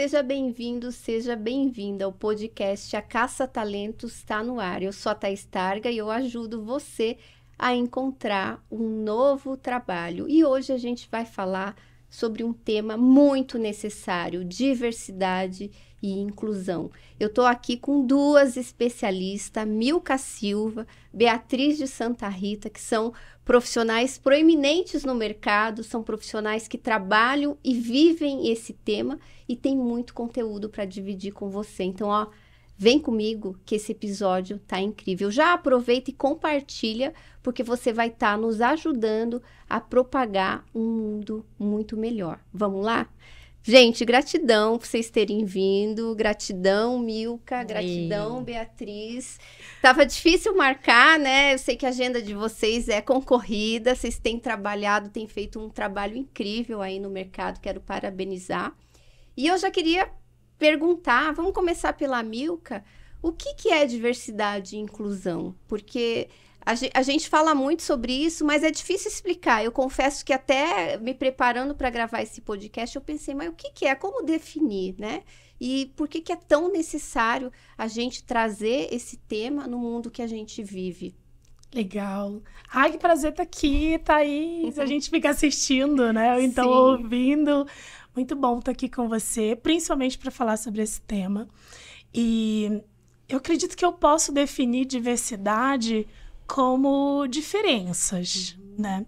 [0.00, 4.82] Seja bem-vindo, seja bem-vinda ao podcast A Caça Talentos está no ar.
[4.82, 7.18] Eu sou a Thais Targa e eu ajudo você
[7.58, 10.26] a encontrar um novo trabalho.
[10.26, 11.76] E hoje a gente vai falar
[12.08, 15.70] sobre um tema muito necessário: diversidade
[16.02, 16.90] e inclusão.
[17.18, 23.12] Eu estou aqui com duas especialistas, Milka Silva, Beatriz de Santa Rita, que são
[23.44, 30.14] profissionais proeminentes no mercado, são profissionais que trabalham e vivem esse tema e tem muito
[30.14, 31.82] conteúdo para dividir com você.
[31.82, 32.28] Então, ó,
[32.78, 35.30] vem comigo que esse episódio tá incrível.
[35.30, 37.12] Já aproveita e compartilha,
[37.42, 42.40] porque você vai estar tá nos ajudando a propagar um mundo muito melhor.
[42.52, 43.06] Vamos lá?
[43.62, 46.14] Gente, gratidão por vocês terem vindo.
[46.14, 47.62] Gratidão, Milka.
[47.62, 49.38] Gratidão, Beatriz.
[49.82, 51.54] Tava difícil marcar, né?
[51.54, 53.94] Eu sei que a agenda de vocês é concorrida.
[53.94, 57.60] Vocês têm trabalhado, têm feito um trabalho incrível aí no mercado.
[57.60, 58.74] Quero parabenizar.
[59.36, 60.10] E eu já queria
[60.58, 62.82] perguntar, vamos começar pela Milka.
[63.22, 65.54] O que, que é diversidade e inclusão?
[65.68, 66.28] Porque
[66.64, 69.64] a, gente fala muito sobre isso, mas é difícil explicar.
[69.64, 73.70] Eu confesso que até me preparando para gravar esse podcast, eu pensei, mas o que,
[73.72, 73.94] que é?
[73.94, 75.22] Como definir, né?
[75.60, 80.22] E por que, que é tão necessário a gente trazer esse tema no mundo que
[80.22, 81.14] a gente vive?
[81.72, 82.42] Legal.
[82.72, 84.78] Ai, que prazer estar tá aqui, Thaís.
[84.78, 86.34] A gente fica assistindo, né?
[86.34, 86.70] Ou então Sim.
[86.70, 87.66] ouvindo.
[88.14, 91.46] Muito bom estar aqui com você, principalmente para falar sobre esse tema.
[92.12, 92.82] E
[93.28, 96.08] eu acredito que eu posso definir diversidade
[96.50, 98.74] como diferenças, uhum.
[98.78, 99.06] né?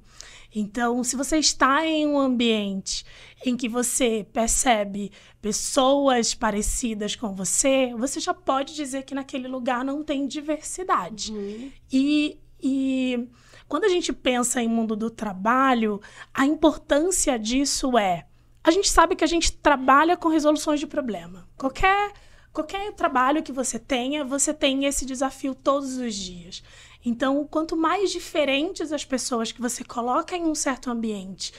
[0.55, 3.05] Então, se você está em um ambiente
[3.45, 9.85] em que você percebe pessoas parecidas com você, você já pode dizer que naquele lugar
[9.85, 11.33] não tem diversidade.
[11.33, 11.73] Uhum.
[11.91, 13.29] E, e
[13.67, 16.01] quando a gente pensa em mundo do trabalho,
[16.33, 18.27] a importância disso é:
[18.63, 21.49] a gente sabe que a gente trabalha com resoluções de problema.
[21.57, 22.13] Qualquer
[22.53, 26.63] qualquer trabalho que você tenha, você tem esse desafio todos os dias.
[27.05, 31.53] Então, quanto mais diferentes as pessoas que você coloca em um certo ambiente,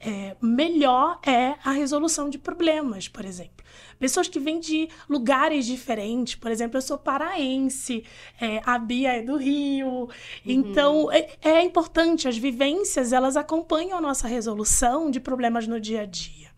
[0.00, 3.64] é, melhor é a resolução de problemas, por exemplo.
[3.98, 8.02] Pessoas que vêm de lugares diferentes, por exemplo, eu sou paraense,
[8.40, 9.86] é, a Bia é do Rio.
[9.88, 10.08] Uhum.
[10.46, 16.02] Então, é, é importante, as vivências, elas acompanham a nossa resolução de problemas no dia
[16.02, 16.48] a dia.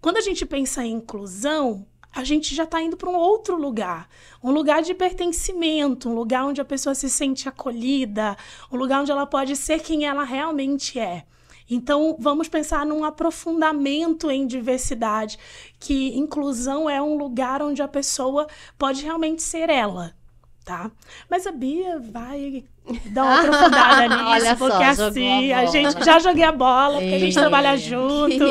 [0.00, 4.08] Quando a gente pensa em inclusão, a gente já está indo para um outro lugar,
[4.42, 8.36] um lugar de pertencimento, um lugar onde a pessoa se sente acolhida,
[8.70, 11.24] um lugar onde ela pode ser quem ela realmente é.
[11.70, 15.38] Então, vamos pensar num aprofundamento em diversidade,
[15.80, 18.46] que inclusão é um lugar onde a pessoa
[18.76, 20.14] pode realmente ser ela,
[20.64, 20.90] tá?
[21.30, 22.64] Mas a Bia vai
[23.06, 26.98] dar uma aprofundada nisso, Olha porque só, assim, a, a, gente já joguei a bola,
[26.98, 28.44] porque a gente trabalha junto.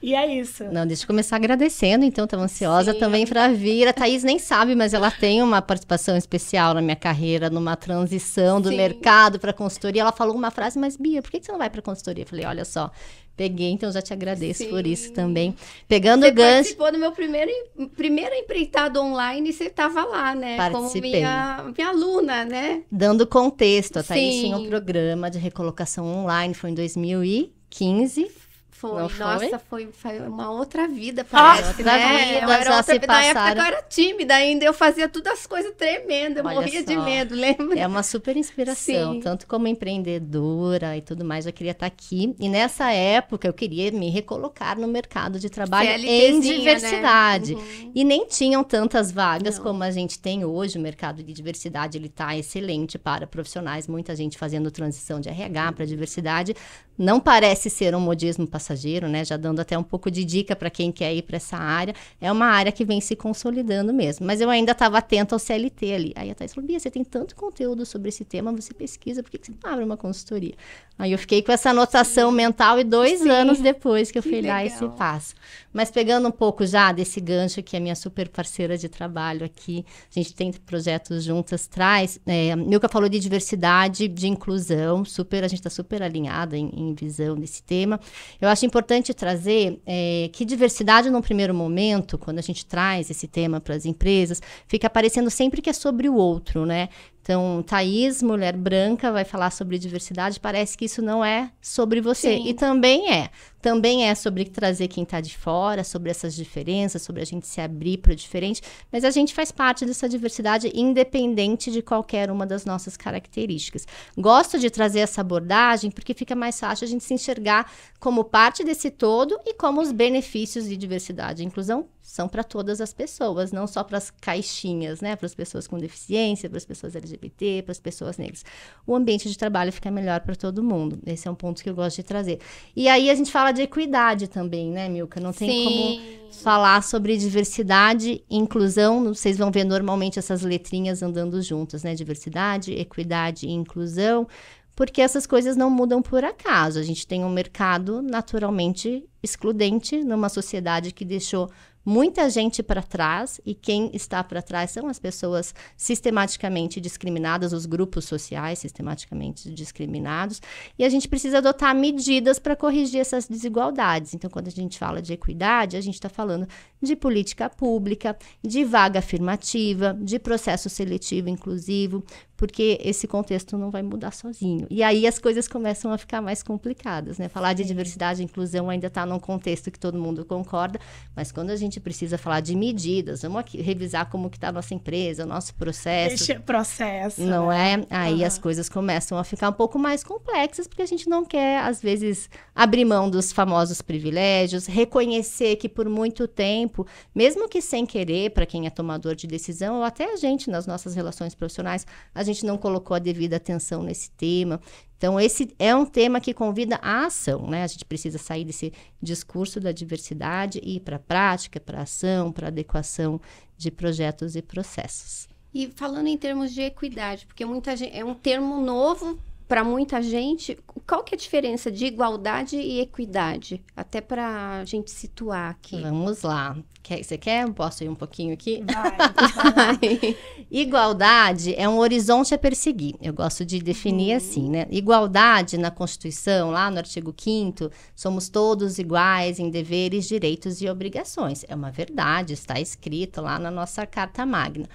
[0.00, 0.64] E é isso.
[0.64, 2.98] Não, deixa eu começar agradecendo, então, estava ansiosa Sim.
[2.98, 3.88] também para vir.
[3.88, 8.60] A Thaís nem sabe, mas ela tem uma participação especial na minha carreira, numa transição
[8.60, 8.76] do Sim.
[8.76, 10.02] mercado para consultoria.
[10.02, 12.24] Ela falou uma frase, mas Bia, por que você não vai para consultoria?
[12.24, 12.90] Eu falei, olha só,
[13.36, 14.70] Peguei, então já te agradeço Sim.
[14.70, 15.56] por isso também.
[15.88, 16.46] Pegando você o gancho.
[16.46, 17.50] Você participou do meu primeiro,
[17.96, 20.56] primeiro empreitado online e você estava lá, né?
[20.56, 21.00] Participei.
[21.00, 22.82] Como minha, minha aluna, né?
[22.90, 28.43] Dando contexto, a Thaís tinha um programa de recolocação online, foi em 2015.
[28.74, 29.88] Foi, não nossa, foi?
[29.92, 32.18] Foi, uma outra vida, parece, outra né?
[32.18, 33.06] Vida, eu era outra vida.
[33.06, 36.80] Na época eu era tímida ainda, eu fazia todas as coisas tremendo, eu Olha morria
[36.80, 36.86] só.
[36.86, 37.78] de medo, lembra?
[37.78, 39.20] É uma super inspiração, Sim.
[39.20, 42.34] tanto como empreendedora e tudo mais, eu queria estar aqui.
[42.38, 46.40] E nessa época eu queria me recolocar no mercado de trabalho em né?
[46.40, 47.54] diversidade.
[47.54, 47.60] Né?
[47.60, 47.92] Uhum.
[47.94, 49.62] E nem tinham tantas vagas não.
[49.62, 54.16] como a gente tem hoje, o mercado de diversidade ele está excelente para profissionais, muita
[54.16, 56.56] gente fazendo transição de RH para diversidade.
[56.98, 59.24] Não parece ser um modismo passageiro passageiro, né?
[59.24, 61.94] Já dando até um pouco de dica para quem quer ir para essa área.
[62.20, 64.26] É uma área que vem se consolidando mesmo.
[64.26, 66.12] Mas eu ainda estava atento ao CLT ali.
[66.16, 69.30] Aí a Thais falou: Bia, você tem tanto conteúdo sobre esse tema, você pesquisa, por
[69.30, 70.54] que, você não abre uma consultoria?
[70.96, 73.28] Aí eu fiquei com essa anotação mental e dois Sim.
[73.28, 75.34] anos depois que eu fui lá esse passo.
[75.72, 79.84] Mas pegando um pouco já desse gancho que é minha super parceira de trabalho aqui,
[80.08, 82.20] a gente tem projetos juntas, traz.
[82.24, 86.94] É, Milka falou de diversidade, de inclusão, super, a gente está super alinhada em, em,
[86.94, 87.98] visão desse tema.
[88.40, 93.28] Eu acho importante trazer é, que diversidade, num primeiro momento, quando a gente traz esse
[93.28, 96.88] tema para as empresas, fica aparecendo sempre que é sobre o outro, né?
[97.24, 100.38] Então, Thaís, mulher branca, vai falar sobre diversidade.
[100.38, 102.36] Parece que isso não é sobre você.
[102.36, 102.48] Sim.
[102.48, 103.30] E também é.
[103.62, 107.62] Também é sobre trazer quem está de fora, sobre essas diferenças, sobre a gente se
[107.62, 108.60] abrir para o diferente.
[108.92, 113.86] Mas a gente faz parte dessa diversidade, independente de qualquer uma das nossas características.
[114.18, 118.62] Gosto de trazer essa abordagem porque fica mais fácil a gente se enxergar como parte
[118.62, 123.50] desse todo e como os benefícios de diversidade e inclusão são para todas as pessoas,
[123.50, 125.16] não só para as caixinhas, né?
[125.16, 128.44] Para as pessoas com deficiência, para as pessoas LGBT, para as pessoas negras.
[128.86, 130.98] O ambiente de trabalho fica melhor para todo mundo.
[131.06, 132.40] Esse é um ponto que eu gosto de trazer.
[132.76, 135.18] E aí a gente fala de equidade também, né, Milka?
[135.18, 135.64] Não tem Sim.
[135.64, 139.04] como falar sobre diversidade e inclusão.
[139.04, 141.94] Vocês vão ver normalmente essas letrinhas andando juntas, né?
[141.94, 144.28] Diversidade, equidade e inclusão
[144.76, 146.78] porque essas coisas não mudam por acaso.
[146.78, 151.48] A gente tem um mercado naturalmente excludente numa sociedade que deixou
[151.84, 157.66] muita gente para trás e quem está para trás são as pessoas sistematicamente discriminadas, os
[157.66, 160.40] grupos sociais sistematicamente discriminados,
[160.78, 164.14] e a gente precisa adotar medidas para corrigir essas desigualdades.
[164.14, 166.46] Então, quando a gente fala de equidade, a gente está falando
[166.80, 172.04] de política pública, de vaga afirmativa, de processo seletivo inclusivo,
[172.36, 174.66] porque esse contexto não vai mudar sozinho.
[174.68, 177.28] E aí as coisas começam a ficar mais complicadas, né?
[177.28, 180.78] Falar de diversidade e inclusão ainda está num contexto que todo mundo concorda,
[181.14, 184.52] mas quando a gente precisa falar de medidas, vamos aqui revisar como que está a
[184.52, 186.26] nossa empresa, o nosso processo.
[186.26, 187.20] Deixa processo.
[187.20, 187.74] Não né?
[187.74, 187.86] é?
[187.90, 188.26] Aí uhum.
[188.26, 191.80] as coisas começam a ficar um pouco mais complexas, porque a gente não quer, às
[191.82, 198.30] vezes, abrir mão dos famosos privilégios, reconhecer que por muito tempo, mesmo que sem querer,
[198.30, 202.22] para quem é tomador de decisão, ou até a gente nas nossas relações profissionais, a
[202.22, 204.60] gente não colocou a devida atenção nesse tema.
[204.96, 207.62] Então, esse é um tema que convida a ação, né?
[207.62, 208.72] A gente precisa sair desse
[209.02, 213.20] discurso da diversidade e ir para a prática, para ação, para adequação
[213.56, 215.28] de projetos e processos.
[215.52, 220.00] E falando em termos de equidade, porque muita gente, é um termo novo para muita
[220.00, 223.62] gente, qual que é a diferença de igualdade e equidade?
[223.76, 225.80] Até para a gente situar aqui.
[225.82, 226.56] Vamos lá.
[226.82, 227.50] Quer, você quer?
[227.52, 228.62] Posso ir um pouquinho aqui?
[229.54, 230.16] Vai.
[230.50, 232.94] igualdade é um horizonte a perseguir.
[233.00, 234.16] Eu gosto de definir uhum.
[234.16, 234.66] assim, né?
[234.70, 241.44] Igualdade na Constituição, lá no artigo 5 somos todos iguais em deveres, direitos e obrigações.
[241.48, 244.68] É uma verdade, está escrito lá na nossa Carta Magna.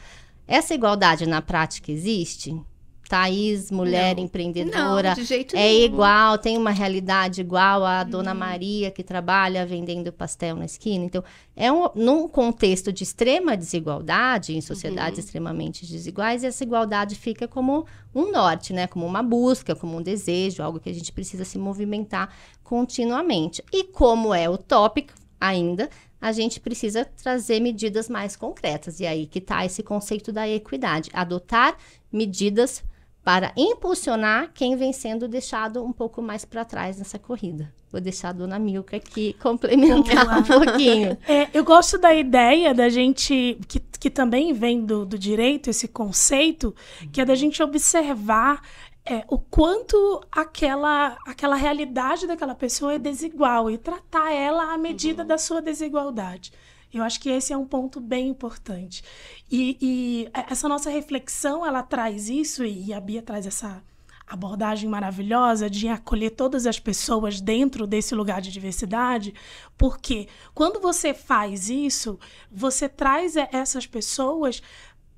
[0.48, 2.60] Essa igualdade na prática existe?
[3.10, 5.24] Thaís, mulher não, empreendedora, não,
[5.60, 5.84] é nenhum.
[5.84, 8.38] igual, tem uma realidade igual a Dona uhum.
[8.38, 11.06] Maria que trabalha vendendo pastel na esquina.
[11.06, 11.24] Então,
[11.56, 15.26] é um, num contexto de extrema desigualdade, em sociedades uhum.
[15.26, 17.84] extremamente desiguais, essa igualdade fica como
[18.14, 18.86] um norte, né?
[18.86, 22.32] Como uma busca, como um desejo, algo que a gente precisa se movimentar
[22.64, 23.64] continuamente.
[23.74, 25.90] E como é utópico ainda,
[26.22, 29.00] a gente precisa trazer medidas mais concretas.
[29.00, 31.10] E aí que está esse conceito da equidade.
[31.12, 31.76] Adotar
[32.12, 32.84] medidas
[33.30, 37.72] para impulsionar quem vem sendo deixado um pouco mais para trás nessa corrida.
[37.92, 41.16] Vou deixar a dona Milka aqui complementar um pouquinho.
[41.30, 45.88] É, eu gosto da ideia da gente, que, que também vem do, do direito, esse
[45.88, 46.74] conceito,
[47.14, 48.64] que é da gente observar
[49.06, 55.22] é, o quanto aquela, aquela realidade daquela pessoa é desigual e tratar ela à medida
[55.22, 55.28] uhum.
[55.28, 56.52] da sua desigualdade.
[56.94, 59.04] Eu acho que esse é um ponto bem importante.
[59.52, 63.84] E, e essa nossa reflexão, ela traz isso, e a Bia traz essa
[64.30, 69.34] abordagem maravilhosa de acolher todas as pessoas dentro desse lugar de diversidade,
[69.76, 72.20] porque quando você faz isso,
[72.52, 74.62] você traz essas pessoas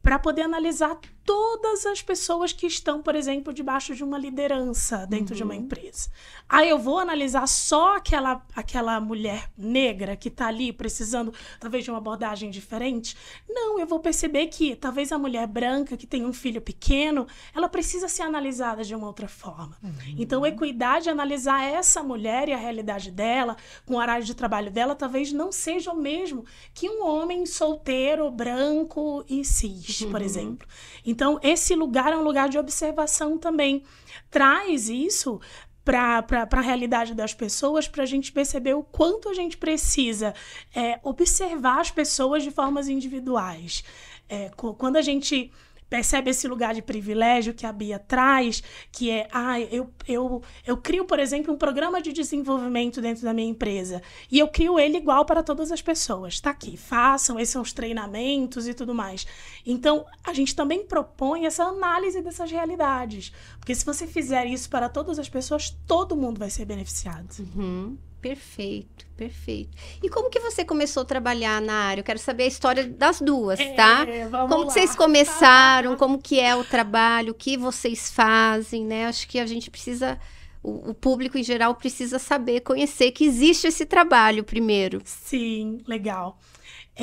[0.01, 5.33] para poder analisar todas as pessoas que estão, por exemplo, debaixo de uma liderança dentro
[5.33, 5.37] uhum.
[5.37, 5.61] de uma uhum.
[5.61, 6.09] empresa.
[6.47, 11.91] Aí eu vou analisar só aquela, aquela mulher negra que está ali precisando, talvez, de
[11.91, 13.15] uma abordagem diferente?
[13.47, 17.69] Não, eu vou perceber que talvez a mulher branca que tem um filho pequeno, ela
[17.69, 19.77] precisa ser analisada de uma outra forma.
[19.81, 20.15] Uhum.
[20.17, 23.55] Então, equidade, analisar essa mulher e a realidade dela,
[23.85, 28.29] com o horário de trabalho dela, talvez não seja o mesmo que um homem solteiro,
[28.29, 30.11] branco e cis, uhum.
[30.11, 30.67] por exemplo.
[31.11, 33.83] Então, esse lugar é um lugar de observação também.
[34.29, 35.41] Traz isso
[35.83, 40.33] para a realidade das pessoas, para a gente perceber o quanto a gente precisa
[40.73, 43.83] é, observar as pessoas de formas individuais.
[44.29, 45.51] É, quando a gente
[45.91, 50.77] percebe esse lugar de privilégio que a Bia traz, que é, ah, eu, eu, eu
[50.77, 54.95] crio, por exemplo, um programa de desenvolvimento dentro da minha empresa e eu crio ele
[54.95, 56.35] igual para todas as pessoas.
[56.35, 59.27] Está aqui, façam, esses são os treinamentos e tudo mais.
[59.65, 64.87] Então, a gente também propõe essa análise dessas realidades, porque se você fizer isso para
[64.87, 67.35] todas as pessoas, todo mundo vai ser beneficiado.
[67.53, 67.97] Uhum.
[68.21, 69.75] Perfeito, perfeito.
[70.03, 72.01] E como que você começou a trabalhar na área?
[72.01, 74.05] Eu quero saber a história das duas, é, tá?
[74.47, 75.95] como vocês começaram?
[75.95, 77.31] Como que é o trabalho?
[77.31, 79.07] O que vocês fazem, né?
[79.07, 80.19] Acho que a gente precisa
[80.63, 85.01] o, o, público em geral precisa saber, conhecer que existe esse trabalho primeiro.
[85.03, 86.37] Sim, legal.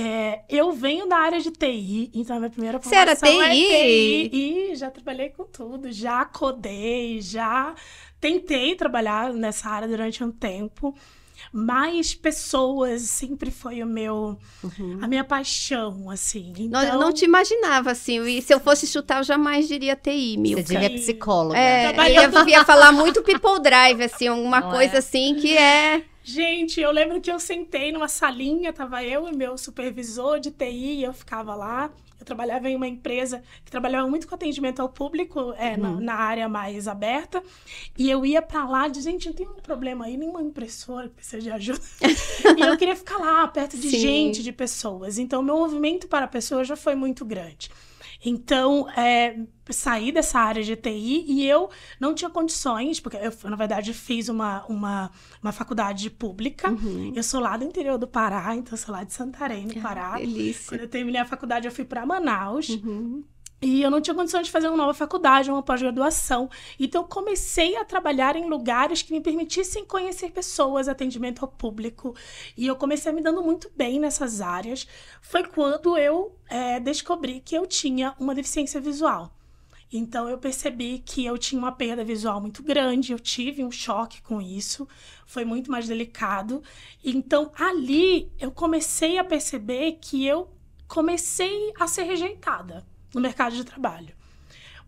[0.01, 3.67] É, eu venho da área de TI, então a minha primeira formação Você era TI?
[3.67, 4.31] é TI.
[4.33, 7.75] E já trabalhei com tudo, já codei, já
[8.21, 10.95] tentei trabalhar nessa área durante um tempo.
[11.53, 14.99] Mas pessoas sempre foi o meu, uhum.
[15.01, 16.53] a minha paixão, assim.
[16.59, 16.83] Então...
[16.83, 18.21] Não, eu não te imaginava, assim.
[18.23, 20.63] E se eu fosse chutar, eu jamais diria TI, Milka.
[20.63, 21.59] Você diria psicóloga.
[21.59, 24.99] É, eu ia, falar muito People Drive, assim, alguma não coisa é?
[24.99, 26.03] assim que é...
[26.29, 30.99] Gente, eu lembro que eu sentei numa salinha, tava eu e meu supervisor de TI,
[30.99, 31.91] e eu ficava lá.
[32.21, 35.79] Eu trabalhava em uma empresa que trabalhava muito com atendimento ao público, é, uhum.
[35.79, 37.43] na, na, área mais aberta.
[37.97, 41.15] E eu ia para lá, de gente, não tem um problema aí, nenhuma impressora que
[41.15, 41.81] precisa de ajuda.
[42.59, 43.99] e eu queria ficar lá, perto de Sim.
[43.99, 45.17] gente, de pessoas.
[45.17, 47.71] Então, meu movimento para pessoas já foi muito grande.
[48.25, 49.39] Então, é,
[49.71, 51.71] saí dessa área de TI e eu
[52.01, 55.11] não tinha condições, porque eu, na verdade, fiz uma, uma,
[55.43, 56.71] uma faculdade pública.
[56.71, 57.13] Uhum.
[57.15, 60.15] Eu sou lá do interior do Pará, então sou lá de Santarém, no Pará.
[60.15, 60.69] Ah, delícia.
[60.69, 62.69] Quando eu terminei a faculdade, eu fui para Manaus.
[62.69, 63.23] Uhum.
[63.61, 66.49] E eu não tinha condições de fazer uma nova faculdade, uma pós-graduação.
[66.79, 72.15] Então, comecei a trabalhar em lugares que me permitissem conhecer pessoas, atendimento ao público.
[72.57, 74.87] E eu comecei a me dando muito bem nessas áreas.
[75.21, 79.35] Foi quando eu é, descobri que eu tinha uma deficiência visual.
[79.93, 84.23] Então, eu percebi que eu tinha uma perda visual muito grande, eu tive um choque
[84.23, 84.87] com isso,
[85.27, 86.63] foi muito mais delicado.
[87.03, 90.49] Então, ali, eu comecei a perceber que eu
[90.87, 94.15] comecei a ser rejeitada no mercado de trabalho.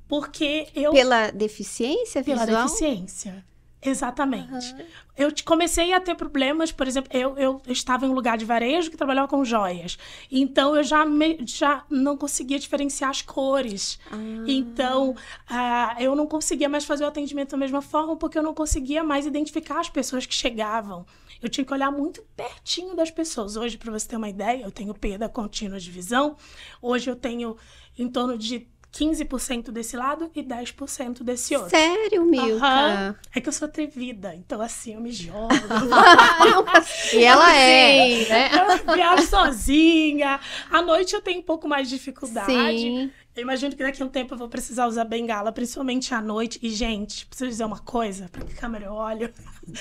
[0.08, 0.92] Porque eu.
[0.92, 2.46] Pela deficiência visual?
[2.46, 3.44] Pela deficiência.
[3.82, 4.74] Exatamente.
[4.74, 4.84] Uhum.
[5.16, 8.90] Eu comecei a ter problemas, por exemplo, eu, eu, estava em um lugar de varejo
[8.90, 9.98] que trabalhava com joias.
[10.30, 13.98] Então eu já, me, já não conseguia diferenciar as cores.
[14.12, 14.44] Uhum.
[14.46, 18.52] Então uh, eu não conseguia mais fazer o atendimento da mesma forma porque eu não
[18.52, 21.06] conseguia mais identificar as pessoas que chegavam.
[21.42, 23.56] Eu tinha que olhar muito pertinho das pessoas.
[23.56, 26.36] Hoje, para você ter uma ideia, eu tenho perda contínua de visão.
[26.82, 27.56] Hoje eu tenho
[27.98, 31.70] em torno de 15% desse lado e 10% desse outro.
[31.70, 32.66] Sério, Milka?
[32.66, 33.14] Uhum.
[33.34, 35.48] É que eu sou atrevida, então assim, eu me jogo.
[37.14, 38.50] e ela é, né?
[38.94, 40.40] Viajo sozinha.
[40.70, 42.50] À noite eu tenho um pouco mais de dificuldade.
[42.52, 43.10] Sim.
[43.36, 46.58] Eu imagino que daqui a um tempo eu vou precisar usar bengala, principalmente à noite.
[46.62, 49.32] E, gente, preciso dizer uma coisa, para que câmera eu olho?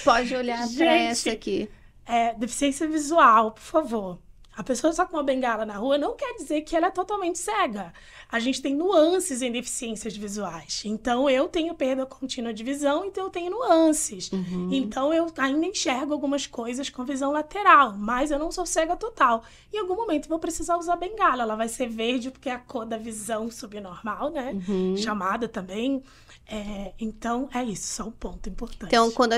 [0.04, 1.70] Pode olhar gente, pra essa aqui.
[2.06, 4.20] É, deficiência visual, por favor.
[4.60, 7.40] A pessoa só com uma bengala na rua não quer dizer que ela é totalmente
[7.40, 7.94] cega
[8.32, 10.84] a gente tem nuances em deficiências visuais.
[10.86, 14.32] Então, eu tenho perda contínua de visão, então eu tenho nuances.
[14.32, 14.70] Uhum.
[14.72, 19.44] Então, eu ainda enxergo algumas coisas com visão lateral, mas eu não sou cega total.
[19.74, 21.42] Em algum momento, vou precisar usar bengala.
[21.42, 24.56] Ela vai ser verde porque é a cor da visão subnormal, né?
[24.68, 24.96] Uhum.
[24.96, 26.04] Chamada também.
[26.52, 28.88] É, então, é isso, só um ponto importante.
[28.88, 29.36] Então, quando,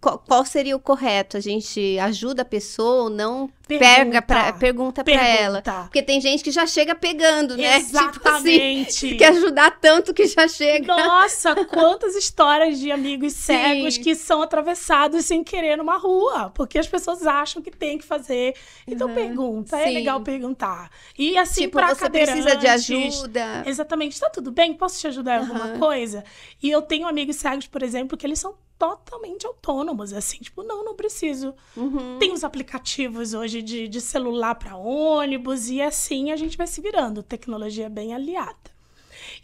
[0.00, 1.38] qual seria o correto?
[1.38, 5.62] A gente ajuda a pessoa ou não pergunta, pega pra, pergunta para ela?
[5.62, 7.78] Porque tem gente que já chega pegando, né?
[7.78, 8.90] Exatamente.
[8.92, 10.94] Tipo assim, quer ajudar tanto que já chega.
[10.94, 14.02] Nossa, quantas histórias de amigos cegos Sim.
[14.02, 18.54] que são atravessados sem querer numa rua, porque as pessoas acham que tem que fazer.
[18.86, 19.14] Então, uhum.
[19.14, 19.90] pergunta, é Sim.
[19.90, 20.90] é legal perguntar.
[21.18, 23.62] E assim, tipo, pra você precisa de ajuda.
[23.64, 24.20] Exatamente.
[24.20, 24.74] Tá tudo bem?
[24.74, 25.56] Posso te ajudar em uhum.
[25.56, 26.22] alguma coisa?
[26.62, 30.84] E eu tenho amigos cegos, por exemplo, que eles são totalmente autônomos, assim, tipo, não,
[30.84, 31.54] não preciso.
[31.76, 32.18] Uhum.
[32.18, 36.80] Tem os aplicativos hoje de, de celular para ônibus e assim a gente vai se
[36.80, 37.22] virando.
[37.22, 38.79] Tecnologia bem aliada.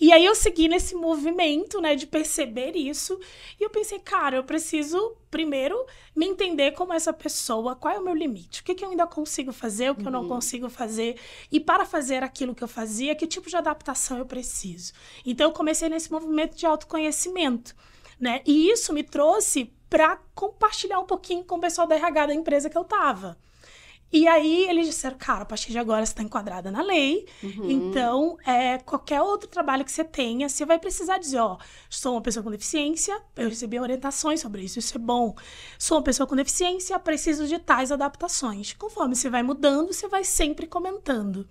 [0.00, 3.18] E aí eu segui nesse movimento, né, de perceber isso,
[3.59, 5.76] e eu pensei, cara, eu preciso primeiro
[6.14, 9.06] me entender como essa pessoa, qual é o meu limite, o que, que eu ainda
[9.06, 10.06] consigo fazer, o que uhum.
[10.09, 10.28] eu não uhum.
[10.28, 11.18] consigo fazer,
[11.50, 14.92] e para fazer aquilo que eu fazia, que tipo de adaptação eu preciso.
[15.25, 17.75] Então eu comecei nesse movimento de autoconhecimento,
[18.18, 18.40] né?
[18.47, 22.71] E isso me trouxe para compartilhar um pouquinho com o pessoal da RH da empresa
[22.71, 23.38] que eu tava.
[24.13, 27.71] E aí eles disseram, cara, a partir de agora você está enquadrada na lei, uhum.
[27.71, 31.59] então é, qualquer outro trabalho que você tenha, você vai precisar dizer, ó,
[31.91, 35.35] sou uma pessoa com deficiência, eu recebi orientações sobre isso, isso é bom.
[35.77, 38.73] Sou uma pessoa com deficiência, preciso de tais adaptações.
[38.75, 41.47] Conforme você vai mudando, você vai sempre comentando.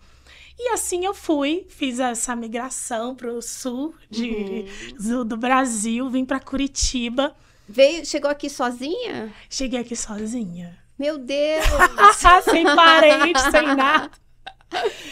[0.58, 4.66] E assim eu fui, fiz essa migração para o sul de,
[4.98, 5.26] uhum.
[5.26, 7.36] do Brasil, vim para Curitiba.
[7.68, 9.34] Veio, chegou aqui sozinha?
[9.50, 10.85] Cheguei aqui sozinha.
[10.98, 11.66] Meu Deus!
[12.44, 14.12] sem parente, sem nada.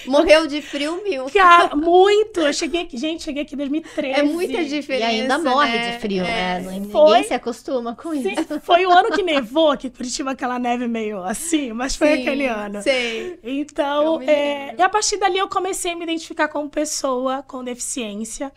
[0.05, 1.25] Morreu de frio, mil.
[1.29, 2.41] Cara, muito.
[2.41, 4.19] Eu cheguei aqui, gente, cheguei aqui em 2013.
[4.19, 5.11] É muita diferença.
[5.11, 5.91] E ainda morre né?
[5.91, 6.59] de frio, é.
[6.59, 6.59] né?
[6.59, 8.59] Ninguém foi, se acostuma com sim, isso.
[8.61, 12.47] Foi o ano que nevou, que Curitiba aquela neve meio assim, mas foi sim, aquele
[12.47, 12.81] ano.
[12.81, 13.39] Sei.
[13.43, 18.51] Então, é, e a partir dali eu comecei a me identificar como pessoa com deficiência.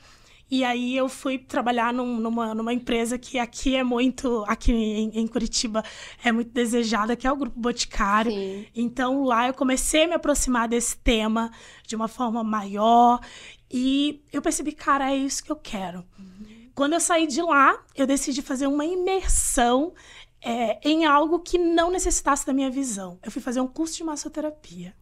[0.48, 5.10] E aí eu fui trabalhar num, numa, numa empresa que aqui é muito, aqui em,
[5.18, 5.82] em, Curitiba,
[6.22, 8.30] é muito desejada, que é o Grupo Boticário.
[8.30, 8.66] Sim.
[8.74, 11.50] Então lá eu comecei a me aproximar desse tema
[11.84, 13.20] de uma forma maior.
[13.68, 16.04] E eu percebi, cara, é isso que eu quero.
[16.16, 16.70] Uhum.
[16.74, 19.92] Quando eu saí de lá, eu decidi fazer uma imersão
[20.40, 23.18] é, em algo que não necessitasse da minha visão.
[23.24, 24.94] Eu fui fazer um curso de massoterapia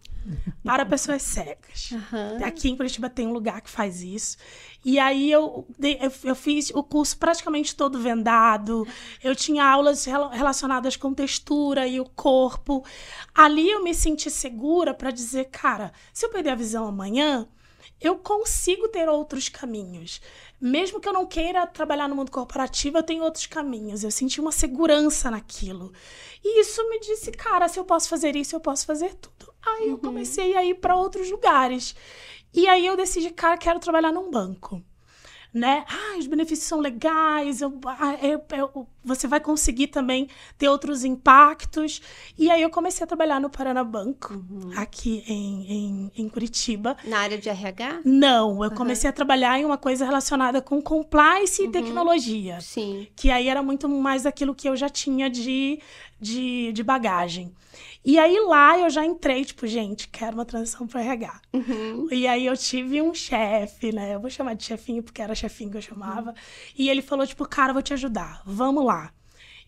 [0.64, 1.90] para pessoas cegas.
[1.92, 2.44] Uhum.
[2.44, 4.36] Aqui em Curitiba tem um lugar que faz isso.
[4.84, 8.86] E aí eu, eu, eu, fiz o curso praticamente todo vendado.
[9.22, 12.84] Eu tinha aulas relacionadas com textura e o corpo.
[13.34, 17.48] Ali eu me senti segura para dizer, cara, se eu perder a visão amanhã,
[18.00, 20.20] eu consigo ter outros caminhos.
[20.60, 24.04] Mesmo que eu não queira trabalhar no mundo corporativo, eu tenho outros caminhos.
[24.04, 25.92] Eu senti uma segurança naquilo.
[26.42, 29.53] E isso me disse, cara, se eu posso fazer isso, eu posso fazer tudo.
[29.66, 29.98] Aí eu uhum.
[29.98, 31.94] comecei a ir para outros lugares.
[32.52, 34.82] E aí eu decidi, cara, quero trabalhar num banco
[35.54, 35.84] né?
[35.88, 40.28] Ah, os benefícios são legais, eu, ah, eu, eu, você vai conseguir também
[40.58, 42.02] ter outros impactos.
[42.36, 44.72] E aí eu comecei a trabalhar no Paranabanco, uhum.
[44.76, 46.96] aqui em, em, em, Curitiba.
[47.04, 48.00] Na área de RH?
[48.04, 48.76] Não, eu uhum.
[48.76, 51.68] comecei a trabalhar em uma coisa relacionada com compliance uhum.
[51.68, 52.60] e tecnologia.
[52.60, 53.06] Sim.
[53.14, 55.78] Que aí era muito mais aquilo que eu já tinha de,
[56.24, 57.52] de, de bagagem.
[58.04, 61.40] E aí lá eu já entrei, tipo, gente, quero uma transição para RH.
[61.52, 62.08] Uhum.
[62.10, 64.14] E aí eu tive um chefe, né?
[64.14, 66.30] Eu vou chamar de chefinho porque era chefinho que eu chamava.
[66.30, 66.36] Uhum.
[66.76, 69.12] E ele falou, tipo, cara, eu vou te ajudar, vamos lá.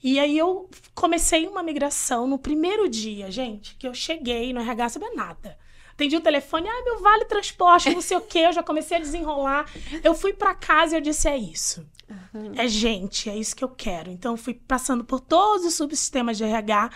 [0.02, 4.90] E aí eu comecei uma migração no primeiro dia, gente, que eu cheguei no RH,
[4.90, 5.58] sabia nada.
[5.92, 9.00] Atendi o telefone, ah, meu vale transporte, não sei o quê, eu já comecei a
[9.00, 9.66] desenrolar.
[10.04, 11.86] Eu fui para casa e eu disse, é isso.
[12.08, 12.52] Uhum.
[12.56, 14.10] É gente, é isso que eu quero.
[14.10, 16.90] Então, fui passando por todos os subsistemas de RH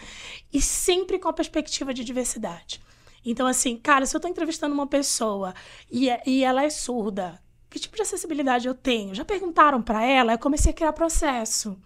[0.52, 2.80] e sempre com a perspectiva de diversidade.
[3.24, 5.54] Então, assim, cara, se eu estou entrevistando uma pessoa
[5.90, 9.14] e, é, e ela é surda, que tipo de acessibilidade eu tenho?
[9.14, 10.32] Já perguntaram para ela?
[10.32, 11.76] Eu comecei a criar processo.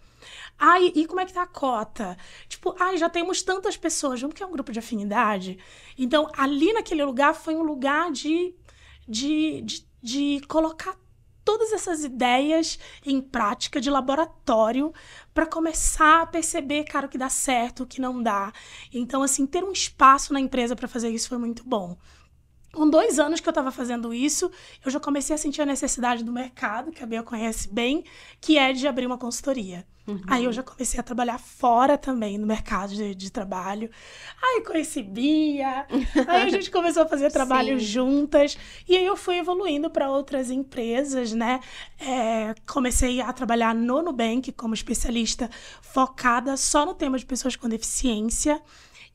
[0.59, 2.17] Ai, e como é que tá a cota?
[2.49, 5.59] Tipo, ai, já temos tantas pessoas, vamos que é um grupo de afinidade.
[5.99, 8.55] Então, ali naquele lugar foi um lugar de,
[9.09, 10.97] de, de, de colocar
[11.45, 14.93] todas essas ideias em prática de laboratório
[15.33, 18.53] para começar a perceber, cara, o que dá certo, o que não dá.
[18.93, 21.97] Então, assim, ter um espaço na empresa para fazer isso foi muito bom.
[22.75, 24.51] Com dois anos que eu estava fazendo isso,
[24.85, 28.05] eu já comecei a sentir a necessidade do mercado, que a Bia conhece bem,
[28.41, 29.87] que é de abrir uma consultoria.
[30.09, 30.21] Uhum.
[30.27, 33.89] Aí eu já comecei a trabalhar fora também, no mercado de, de trabalho.
[34.43, 35.87] Aí conheci Bia,
[36.27, 37.87] aí a gente começou a fazer trabalho Sim.
[37.87, 38.59] juntas.
[38.89, 41.61] E aí eu fui evoluindo para outras empresas, né?
[42.01, 45.49] É, comecei a trabalhar no Nubank como especialista
[45.81, 48.61] focada só no tema de pessoas com deficiência.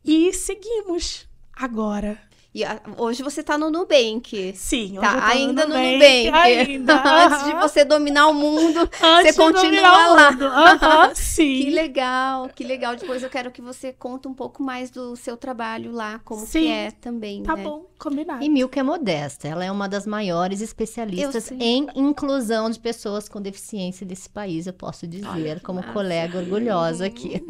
[0.04, 4.54] E seguimos agora e a, hoje você está no Nubank.
[4.56, 6.26] Sim, hoje tá, ainda no Nubank.
[6.26, 6.30] Nubank.
[6.34, 7.26] Ainda.
[7.26, 10.30] Antes de você dominar o mundo, Antes você continua lá.
[10.32, 11.62] Uhum, sim.
[11.64, 12.96] Que legal, que legal.
[12.96, 16.62] Depois eu quero que você conte um pouco mais do seu trabalho lá, como sim.
[16.62, 17.64] que é também, Tá né?
[17.64, 18.44] bom, combinado.
[18.44, 23.40] E Milka é modesta, ela é uma das maiores especialistas em inclusão de pessoas com
[23.42, 25.94] deficiência desse país, eu posso dizer, Olha, como massa.
[25.94, 27.44] colega orgulhosa aqui.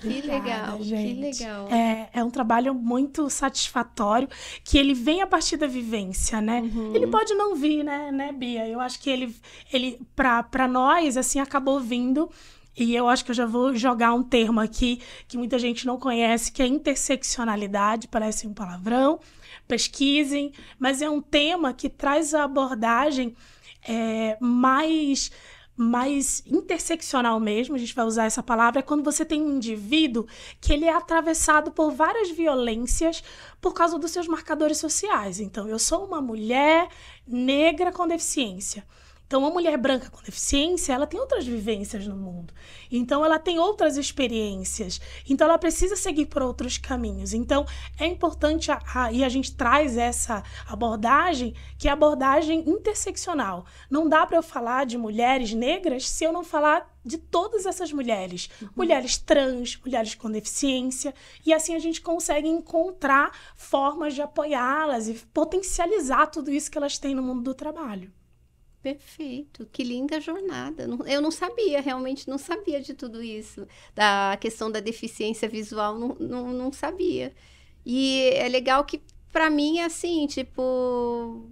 [0.00, 1.14] Que legal, gente.
[1.14, 1.68] que legal.
[1.68, 4.28] É, é um trabalho muito satisfatório,
[4.64, 6.60] que ele vem a partir da vivência, né?
[6.60, 6.94] Uhum.
[6.94, 8.68] Ele pode não vir, né, né, Bia?
[8.68, 9.34] Eu acho que ele,
[9.72, 12.30] ele para nós, assim, acabou vindo
[12.78, 15.98] e eu acho que eu já vou jogar um termo aqui que muita gente não
[15.98, 19.18] conhece, que é interseccionalidade, parece um palavrão.
[19.66, 23.34] Pesquisem, mas é um tema que traz a abordagem
[23.86, 25.30] é, mais
[25.80, 30.26] mais interseccional mesmo, a gente vai usar essa palavra, é quando você tem um indivíduo
[30.60, 33.22] que ele é atravessado por várias violências
[33.60, 35.38] por causa dos seus marcadores sociais.
[35.38, 36.88] Então, eu sou uma mulher
[37.24, 38.84] negra com deficiência.
[39.28, 42.54] Então, uma mulher branca com deficiência, ela tem outras vivências no mundo.
[42.90, 44.98] Então, ela tem outras experiências.
[45.28, 47.34] Então, ela precisa seguir por outros caminhos.
[47.34, 47.66] Então,
[48.00, 53.66] é importante, a, a, e a gente traz essa abordagem, que é a abordagem interseccional.
[53.90, 57.92] Não dá para eu falar de mulheres negras se eu não falar de todas essas
[57.92, 58.48] mulheres.
[58.62, 58.68] Uhum.
[58.76, 61.14] Mulheres trans, mulheres com deficiência.
[61.44, 66.96] E assim a gente consegue encontrar formas de apoiá-las e potencializar tudo isso que elas
[66.96, 68.10] têm no mundo do trabalho.
[68.82, 70.88] Perfeito, que linda jornada.
[71.06, 73.66] Eu não sabia, realmente não sabia de tudo isso.
[73.94, 77.34] Da questão da deficiência visual, não, não, não sabia.
[77.84, 81.50] E é legal que, para mim, é assim, tipo.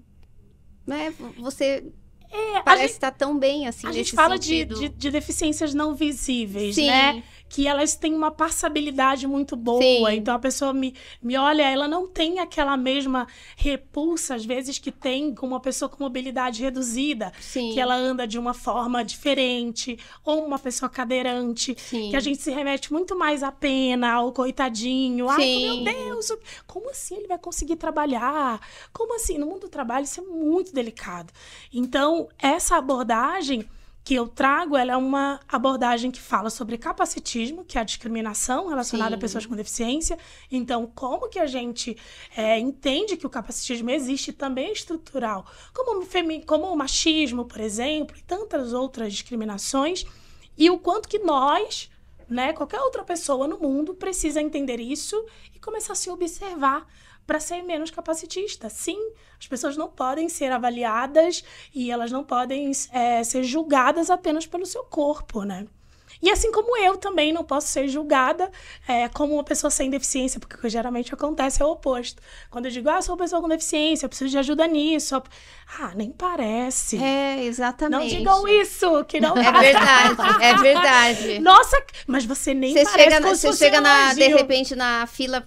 [0.86, 1.84] Né, você
[2.30, 3.86] é, parece estar tá tão bem assim.
[3.86, 6.86] A gente fala de, de, de, deficiências não visíveis, Sim.
[6.86, 7.22] né?
[7.48, 9.80] Que elas têm uma passabilidade muito boa.
[9.80, 10.16] Sim.
[10.16, 14.90] Então a pessoa me, me olha, ela não tem aquela mesma repulsa, às vezes, que
[14.90, 17.72] tem com uma pessoa com mobilidade reduzida, Sim.
[17.72, 22.10] que ela anda de uma forma diferente, ou uma pessoa cadeirante, Sim.
[22.10, 25.28] que a gente se remete muito mais à pena, ao coitadinho.
[25.28, 26.32] Ai, meu Deus,
[26.66, 28.60] como assim ele vai conseguir trabalhar?
[28.92, 29.38] Como assim?
[29.38, 31.32] No mundo do trabalho isso é muito delicado.
[31.72, 33.66] Então, essa abordagem
[34.06, 38.68] que eu trago, ela é uma abordagem que fala sobre capacitismo, que é a discriminação
[38.68, 39.16] relacionada Sim.
[39.16, 40.16] a pessoas com deficiência.
[40.48, 41.98] Então, como que a gente
[42.36, 47.46] é, entende que o capacitismo existe também é estrutural, como o, femi como o machismo,
[47.46, 50.06] por exemplo, e tantas outras discriminações,
[50.56, 51.90] e o quanto que nós,
[52.28, 55.20] né, qualquer outra pessoa no mundo, precisa entender isso
[55.52, 56.86] e começar a se observar
[57.26, 58.68] para ser menos capacitista.
[58.68, 58.98] Sim,
[59.38, 64.64] as pessoas não podem ser avaliadas e elas não podem é, ser julgadas apenas pelo
[64.64, 65.66] seu corpo, né?
[66.22, 68.50] E assim como eu também não posso ser julgada
[68.88, 72.22] é, como uma pessoa sem deficiência, porque o que geralmente acontece é o oposto.
[72.50, 75.22] Quando eu digo, ah, sou uma pessoa com deficiência, eu preciso de ajuda nisso.
[75.78, 77.02] Ah, nem parece.
[77.02, 78.00] É, exatamente.
[78.00, 81.38] Não digam isso, que não É verdade, é verdade.
[81.40, 85.46] Nossa, mas você nem você parece chega, Você chega, na, de repente, na fila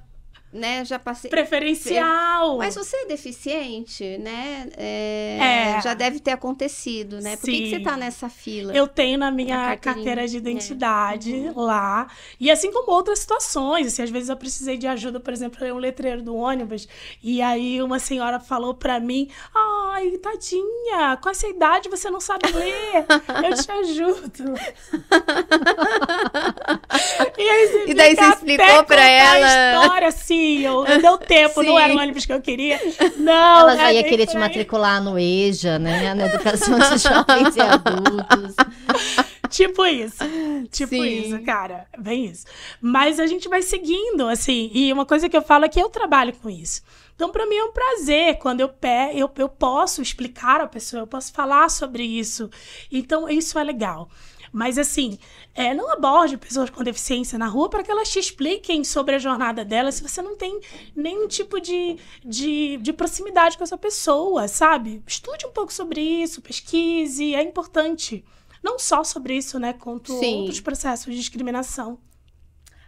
[0.52, 1.30] né, já passei.
[1.30, 2.58] Preferencial.
[2.58, 4.68] Mas você é deficiente, né?
[4.76, 5.82] É, é.
[5.82, 7.38] Já deve ter acontecido, né?
[7.38, 8.74] Por que, que, você tá nessa fila?
[8.74, 11.52] Eu tenho na minha carteira de identidade é.
[11.52, 11.62] uhum.
[11.62, 12.08] lá.
[12.40, 15.76] E assim como outras situações, assim, às vezes eu precisei de ajuda, por exemplo, eu
[15.76, 16.88] um letreiro do ônibus,
[17.22, 22.52] e aí uma senhora falou para mim: "Ai, tadinha, com essa idade você não sabe
[22.52, 23.06] ler.
[23.46, 24.50] eu te ajudo".
[27.38, 31.64] e, aí, e daí você explicou para ela a história assim eu, não deu tempo,
[31.64, 32.80] não era o ônibus que eu queria.
[33.18, 33.60] Não.
[33.60, 36.14] Ela já ia querer te matricular no EJA, né?
[36.14, 38.56] Na educação de jovens e adultos.
[39.50, 40.24] tipo isso.
[40.72, 41.22] Tipo Sim.
[41.22, 41.88] isso, cara.
[41.98, 42.46] Bem isso.
[42.82, 44.70] Mas a gente vai seguindo, assim.
[44.74, 46.82] E uma coisa que eu falo é que eu trabalho com isso.
[47.16, 51.02] Então, para mim é um prazer quando eu, pé, eu, eu posso explicar a pessoa,
[51.02, 52.50] eu posso falar sobre isso.
[52.90, 54.10] Então, isso é legal.
[54.52, 55.18] Mas assim,
[55.54, 59.20] é, não aborde pessoas com deficiência na rua para que elas te expliquem sobre a
[59.20, 60.60] jornada delas se você não tem
[60.96, 65.04] nenhum tipo de, de, de proximidade com essa pessoa, sabe?
[65.06, 68.24] Estude um pouco sobre isso, pesquise, é importante.
[68.64, 69.74] Não só sobre isso, né?
[69.74, 70.42] Quanto Sim.
[70.42, 71.98] outros processos de discriminação.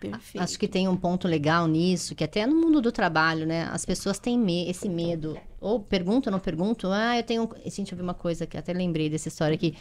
[0.02, 0.44] Perfeito.
[0.44, 3.70] Acho que tem um ponto legal nisso, que até no mundo do trabalho, né?
[3.72, 5.38] As pessoas têm me esse medo.
[5.60, 6.92] Ou perguntam, não perguntam.
[6.92, 7.48] Ah, eu tenho.
[7.68, 9.76] Gente, eu vi uma coisa que até lembrei dessa história aqui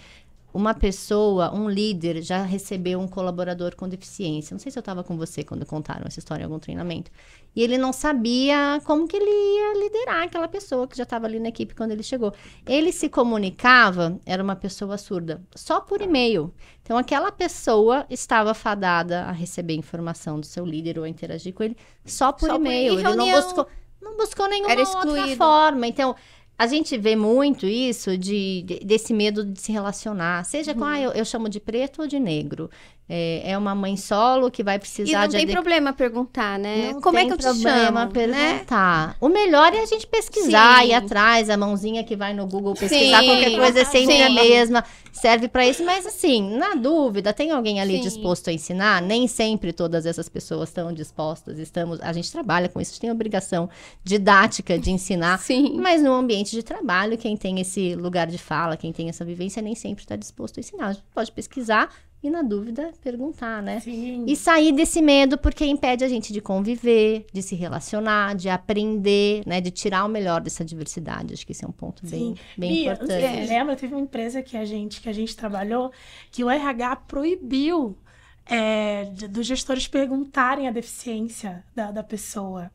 [0.53, 4.55] uma pessoa, um líder, já recebeu um colaborador com deficiência.
[4.55, 7.11] Não sei se eu estava com você quando contaram essa história em algum treinamento.
[7.55, 11.41] E ele não sabia como que ele ia liderar aquela pessoa que já estava ali
[11.41, 12.33] na equipe quando ele chegou.
[12.67, 16.53] Ele se comunicava, era uma pessoa surda, só por e-mail.
[16.83, 21.63] Então, aquela pessoa estava fadada a receber informação do seu líder ou a interagir com
[21.63, 22.95] ele só por e-mail.
[22.95, 23.67] Ele não buscou,
[24.01, 25.87] não buscou nenhuma outra forma.
[25.87, 26.17] Então,
[26.61, 30.87] a gente vê muito isso de, de, desse medo de se relacionar, seja com, uhum.
[30.89, 32.69] ah, eu, eu, chamo de preto ou de negro.
[33.13, 35.37] É, é, uma mãe solo que vai precisar e não de...
[35.39, 36.93] tem problema perguntar, né?
[36.93, 39.09] Não Como é que eu te problema chamo, perguntar.
[39.09, 39.15] Né?
[39.21, 40.91] O melhor é a gente pesquisar, Sim.
[40.91, 43.27] ir atrás, a mãozinha que vai no Google pesquisar, Sim.
[43.27, 44.23] qualquer coisa é sempre Sim.
[44.23, 44.85] a mesma.
[45.13, 49.03] Serve para isso, mas assim, na dúvida, tem alguém ali disposto a ensinar?
[49.03, 52.01] Nem sempre todas essas pessoas estão dispostas, estamos...
[52.01, 53.69] A gente trabalha com isso, a gente tem a obrigação
[54.05, 55.81] didática de ensinar, Sim.
[55.81, 59.61] mas no ambiente de trabalho, quem tem esse lugar de fala, quem tem essa vivência,
[59.61, 60.87] nem sempre está disposto a ensinar.
[60.87, 63.81] A gente pode pesquisar, e na dúvida, perguntar, né?
[63.81, 64.25] Sim.
[64.27, 69.43] E sair desse medo, porque impede a gente de conviver, de se relacionar, de aprender,
[69.47, 69.59] né?
[69.61, 71.33] De tirar o melhor dessa diversidade.
[71.33, 73.21] Acho que esse é um ponto bem, bem Bia, importante.
[73.21, 75.91] Você lembra, teve uma empresa que a gente, que a gente trabalhou,
[76.31, 77.97] que o RH proibiu
[78.45, 82.71] é, dos gestores perguntarem a deficiência da, da pessoa.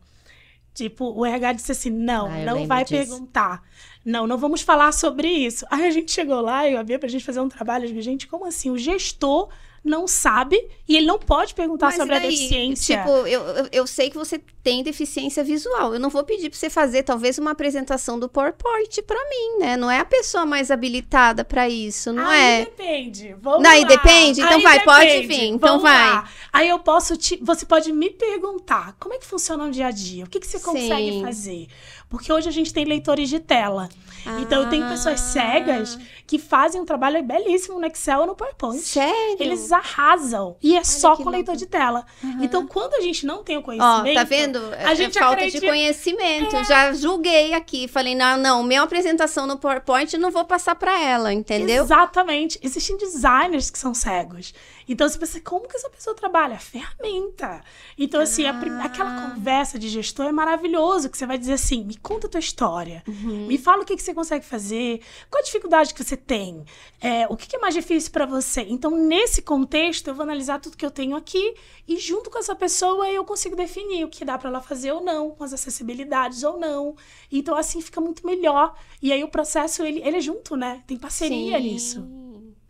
[0.73, 2.95] Tipo, o RH disse assim: não, ah, não vai disso.
[2.95, 3.63] perguntar.
[4.05, 5.65] Não, não vamos falar sobre isso.
[5.71, 7.89] Aí a gente chegou lá e eu havia pra gente fazer um trabalho.
[7.89, 8.69] Eu gente, como assim?
[8.69, 9.49] O gestor
[9.85, 12.97] não sabe e ele não pode perguntar Mas sobre daí, a deficiência.
[12.97, 15.93] Tipo, eu, eu, eu, sei que você tem deficiência visual.
[15.93, 19.77] Eu não vou pedir para você fazer talvez uma apresentação do PowerPoint para mim, né?
[19.77, 22.65] Não é a pessoa mais habilitada para isso, não Aí é?
[22.65, 23.35] depende.
[23.39, 23.87] Vamos Daí lá.
[23.87, 24.41] depende.
[24.41, 24.97] Então Aí vai, depende.
[24.97, 25.43] pode vir.
[25.43, 26.09] Então Vamos vai.
[26.09, 26.29] Lá.
[26.51, 29.91] Aí eu posso te, você pode me perguntar como é que funciona o dia a
[29.91, 30.25] dia?
[30.25, 31.21] O que que você consegue Sim.
[31.21, 31.67] fazer?
[32.09, 33.87] Porque hoje a gente tem leitores de tela.
[34.25, 34.39] Ah.
[34.41, 38.81] Então eu tenho pessoas cegas que fazem um trabalho belíssimo no Excel ou no PowerPoint.
[38.81, 39.37] Sério?
[39.39, 40.57] Eles arrasam.
[40.61, 42.05] E é Olha só com leitor de tela.
[42.23, 42.43] Uhum.
[42.43, 44.09] Então, quando a gente não tem o conhecimento.
[44.09, 44.57] Ó, tá vendo?
[44.73, 45.59] A é, gente é falta acredita...
[45.59, 46.55] de conhecimento.
[46.55, 46.63] É.
[46.63, 47.87] Já julguei aqui.
[47.87, 51.83] Falei, não, não, minha apresentação no PowerPoint não vou passar para ela, entendeu?
[51.83, 52.59] Exatamente.
[52.63, 54.53] Existem designers que são cegos.
[54.87, 56.57] Então, você pensa, como que essa pessoa trabalha?
[56.57, 57.61] Ferramenta.
[57.97, 58.51] Então, assim, ah.
[58.51, 62.29] a, aquela conversa de gestor é maravilhoso, que você vai dizer assim, me conta a
[62.29, 63.03] tua história.
[63.07, 63.47] Uhum.
[63.47, 65.01] Me fala o que, que você consegue fazer.
[65.29, 66.63] Qual a dificuldade que você tem?
[66.99, 68.61] É, o que, é mais difícil para você?
[68.61, 71.53] Então, nesse contexto, eu vou analisar tudo que eu tenho aqui
[71.87, 75.03] e junto com essa pessoa eu consigo definir o que dá para ela fazer ou
[75.03, 76.95] não, com as acessibilidades ou não.
[77.31, 78.75] Então, assim, fica muito melhor.
[79.01, 80.83] E aí o processo, ele, ele é junto, né?
[80.87, 81.63] Tem parceria Sim.
[81.63, 82.07] nisso.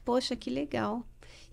[0.03, 1.03] Poxa, que legal.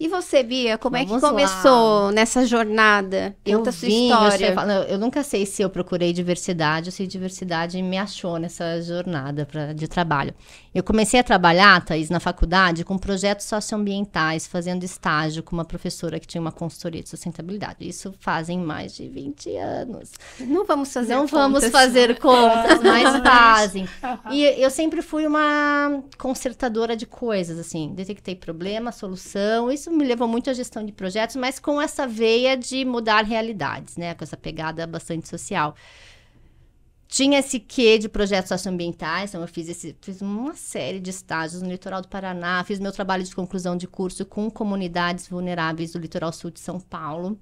[0.03, 2.13] E você, Bia, como Vamos é que começou lá.
[2.13, 3.37] nessa jornada?
[3.47, 4.47] Eu Conta sua vim, história.
[4.53, 8.83] Eu, eu, eu, nunca sei se eu procurei diversidade ou se diversidade me achou nessa
[8.83, 10.35] jornada pra, de trabalho.
[10.75, 16.19] Eu comecei a trabalhar, Thaís, na faculdade com projetos socioambientais, fazendo estágio com uma professora
[16.19, 17.87] que tinha uma consultoria de sustentabilidade.
[17.87, 20.11] Isso fazem mais de 20 anos.
[20.41, 21.39] Não vamos fazer Não contas.
[21.39, 23.89] vamos fazer contas, mas fazem.
[24.33, 27.93] E eu sempre fui uma consertadora de coisas, assim.
[27.95, 29.71] Detectei problema, solução.
[29.71, 33.97] Isso me levou muito à gestão de projetos, mas com essa veia de mudar realidades,
[33.97, 34.15] né?
[34.15, 35.75] Com essa pegada bastante social.
[37.07, 41.61] Tinha esse quê de projetos socioambientais, então eu fiz, esse, fiz uma série de estágios
[41.61, 45.99] no litoral do Paraná, fiz meu trabalho de conclusão de curso com comunidades vulneráveis do
[45.99, 47.39] litoral sul de São Paulo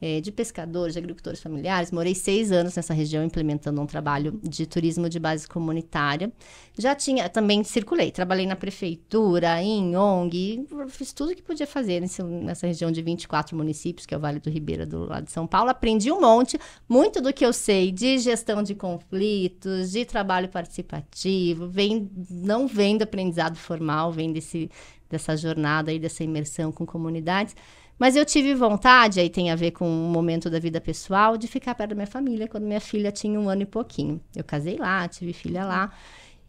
[0.00, 1.90] é, de pescadores, de agricultores familiares.
[1.90, 6.32] Morei seis anos nessa região implementando um trabalho de turismo de base comunitária.
[6.78, 12.22] Já tinha, também circulei, trabalhei na prefeitura, em ONG, fiz tudo que podia fazer nesse,
[12.22, 15.46] nessa região de 24 municípios, que é o Vale do Ribeira, do lado de São
[15.46, 15.70] Paulo.
[15.70, 16.58] Aprendi um monte,
[16.88, 22.96] muito do que eu sei de gestão de conflitos, de trabalho participativo, vem, não vem
[22.96, 24.70] do aprendizado formal, vem desse,
[25.10, 27.54] dessa jornada aí, dessa imersão com comunidades.
[28.00, 31.46] Mas eu tive vontade, aí tem a ver com um momento da vida pessoal, de
[31.46, 34.18] ficar perto da minha família quando minha filha tinha um ano e pouquinho.
[34.34, 35.92] Eu casei lá, tive filha lá.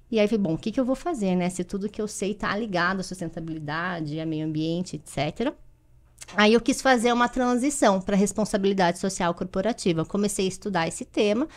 [0.10, 1.50] E aí, bom, o que, que eu vou fazer, né?
[1.50, 5.54] Se tudo que eu sei está ligado à sustentabilidade, a meio ambiente, etc.
[6.38, 10.06] Aí eu quis fazer uma transição para responsabilidade social corporativa.
[10.06, 11.50] Comecei a estudar esse tema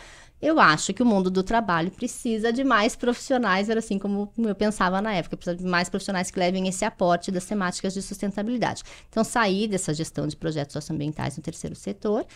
[0.45, 4.53] eu acho que o mundo do trabalho precisa de mais profissionais, era assim como eu
[4.53, 8.83] pensava na época, precisa de mais profissionais que levem esse aporte das temáticas de sustentabilidade.
[9.09, 12.27] Então, saí dessa gestão de projetos socioambientais no terceiro setor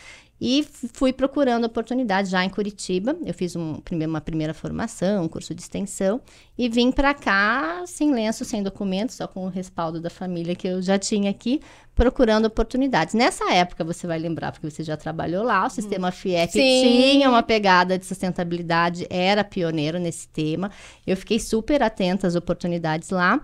[0.41, 3.15] e fui procurando oportunidades já em Curitiba.
[3.25, 6.21] Eu fiz um, uma primeira formação, um curso de extensão,
[6.57, 10.67] e vim para cá sem lenço, sem documento, só com o respaldo da família que
[10.67, 11.61] eu já tinha aqui,
[11.93, 13.13] procurando oportunidades.
[13.13, 16.11] Nessa época, você vai lembrar, porque você já trabalhou lá, o sistema hum.
[16.11, 16.81] FIEP Sim.
[16.81, 20.71] tinha uma pegada de sustentabilidade, era pioneiro nesse tema.
[21.05, 23.41] Eu fiquei super atenta às oportunidades lá.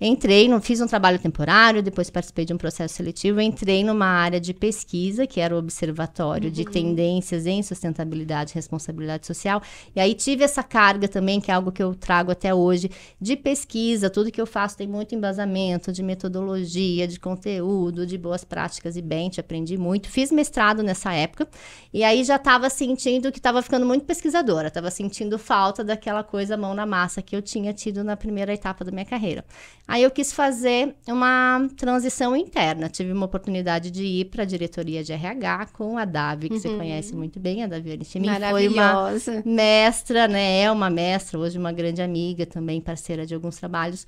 [0.00, 4.40] Entrei, no, fiz um trabalho temporário, depois participei de um processo seletivo, entrei numa área
[4.40, 6.52] de pesquisa, que era o Observatório uhum.
[6.52, 9.62] de Tendências em Sustentabilidade e Responsabilidade Social.
[9.94, 13.36] E aí tive essa carga também, que é algo que eu trago até hoje, de
[13.36, 14.10] pesquisa.
[14.10, 19.02] Tudo que eu faço tem muito embasamento de metodologia, de conteúdo, de boas práticas e
[19.02, 20.08] bench, aprendi muito.
[20.08, 21.48] Fiz mestrado nessa época,
[21.92, 26.56] e aí já estava sentindo que estava ficando muito pesquisadora, estava sentindo falta daquela coisa
[26.56, 29.44] mão na massa que eu tinha tido na primeira etapa da minha carreira.
[29.86, 32.88] Aí eu quis fazer uma transição interna.
[32.88, 36.60] Tive uma oportunidade de ir para a diretoria de RH com a Davi, que uhum.
[36.60, 38.28] você conhece muito bem, a Davi Aristimin.
[38.50, 39.10] Foi uma
[39.44, 40.62] mestra, né?
[40.62, 44.06] É uma mestra, hoje uma grande amiga também, parceira de alguns trabalhos.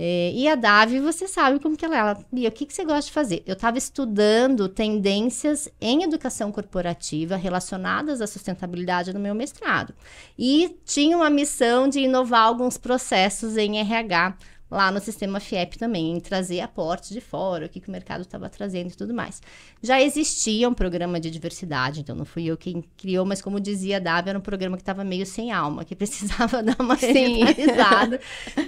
[0.00, 1.98] É, e a Davi, você sabe como que ela é.
[1.98, 3.42] Ela, Bia, o que, que você gosta de fazer?
[3.44, 9.92] Eu estava estudando tendências em educação corporativa relacionadas à sustentabilidade no meu mestrado.
[10.38, 14.36] E tinha uma missão de inovar alguns processos em RH
[14.70, 18.22] lá no sistema FIEP também, em trazer aportes de fora, o que, que o mercado
[18.22, 19.40] estava trazendo e tudo mais.
[19.82, 23.96] Já existia um programa de diversidade, então não fui eu quem criou, mas como dizia
[23.96, 28.20] a Davi, era um programa que estava meio sem alma, que precisava dar uma revitalizada.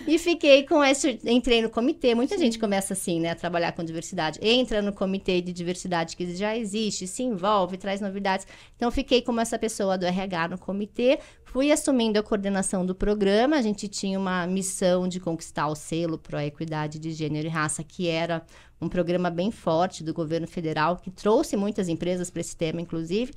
[0.06, 2.44] e fiquei com esse, entrei no comitê, muita sim.
[2.44, 6.56] gente começa assim, né, a trabalhar com diversidade, entra no comitê de diversidade que já
[6.56, 8.46] existe, se envolve, traz novidades.
[8.76, 11.18] Então fiquei como essa pessoa do RH no comitê,
[11.52, 16.16] Fui assumindo a coordenação do programa, a gente tinha uma missão de conquistar o selo
[16.16, 18.46] Pro Equidade de Gênero e Raça, que era
[18.80, 23.32] um programa bem forte do governo federal, que trouxe muitas empresas para esse tema, inclusive.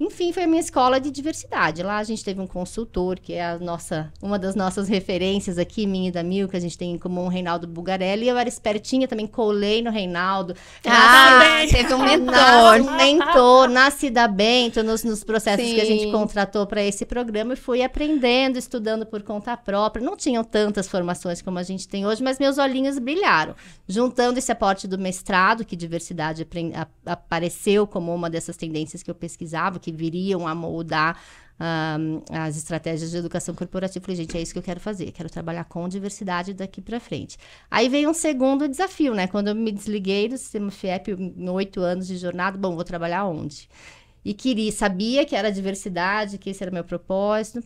[0.00, 1.82] Enfim, foi a minha escola de diversidade.
[1.82, 5.86] Lá a gente teve um consultor, que é a nossa, uma das nossas referências aqui,
[5.86, 8.26] minha e da Mil, que a gente tem em comum, o Reinaldo Bugarelli.
[8.26, 10.54] Eu era espertinha, também colei no Reinaldo.
[10.86, 12.80] Ah, nasci, teve um mentor.
[12.80, 15.74] um mentor, nasci da Bento, nos, nos processos Sim.
[15.74, 17.52] que a gente contratou para esse programa.
[17.52, 20.02] E fui aprendendo, estudando por conta própria.
[20.02, 23.54] Não tinham tantas formações como a gente tem hoje, mas meus olhinhos brilharam.
[23.86, 26.48] Juntando esse aporte do mestrado, que diversidade
[27.04, 31.20] apareceu como uma dessas tendências que eu pesquisava, que que viriam a moldar
[31.60, 34.02] um, as estratégias de educação corporativa.
[34.04, 35.10] Falei, gente, é isso que eu quero fazer.
[35.12, 37.36] Quero trabalhar com diversidade daqui para frente.
[37.70, 39.26] Aí veio um segundo desafio, né?
[39.26, 43.26] Quando eu me desliguei do sistema FIEP, em oito anos de jornada, bom, vou trabalhar
[43.26, 43.68] onde?
[44.24, 47.62] E queria, sabia que era diversidade, que esse era meu propósito.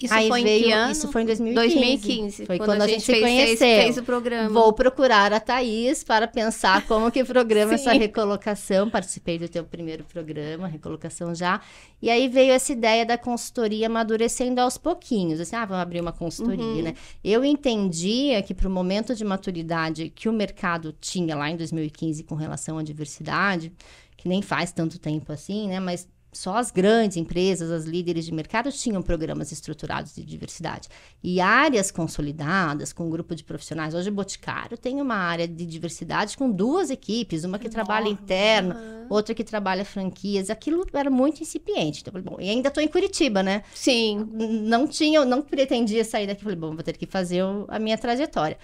[0.00, 0.92] Isso Aí foi veio, em que ano?
[0.92, 1.54] Isso foi em 2015.
[1.54, 2.46] 2015.
[2.46, 3.56] Foi quando, quando a, gente, gente se conheceu.
[3.56, 4.50] Fez, fez, o programa.
[4.50, 8.90] Vou procurar a Thaís para pensar como que programa essa recolocação.
[8.90, 11.60] Participei do teu primeiro programa, recolocação já.
[12.00, 15.40] E aí veio essa ideia da consultoria amadurecendo aos pouquinhos.
[15.40, 16.82] Assim, ah, vamos abrir uma consultoria, uhum.
[16.82, 16.94] né?
[17.24, 22.22] Eu entendia que para o momento de maturidade que o mercado tinha lá em 2015
[22.24, 23.72] com relação à diversidade,
[24.16, 25.80] que nem faz tanto tempo assim, né?
[25.80, 30.88] Mas só as grandes empresas, as líderes de mercado tinham programas estruturados de diversidade.
[31.22, 33.94] E áreas consolidadas, com um grupo de profissionais.
[33.94, 38.74] Hoje, o Boticário tem uma área de diversidade com duas equipes, uma que trabalha interno,
[38.74, 39.06] uhum.
[39.08, 40.50] outra que trabalha franquias.
[40.50, 42.02] Aquilo era muito incipiente.
[42.02, 43.62] Então, bom, e ainda estou em Curitiba, né?
[43.74, 44.28] Sim.
[44.32, 46.42] Não tinha, não pretendia sair daqui.
[46.42, 48.58] Falei, bom, vou ter que fazer a minha trajetória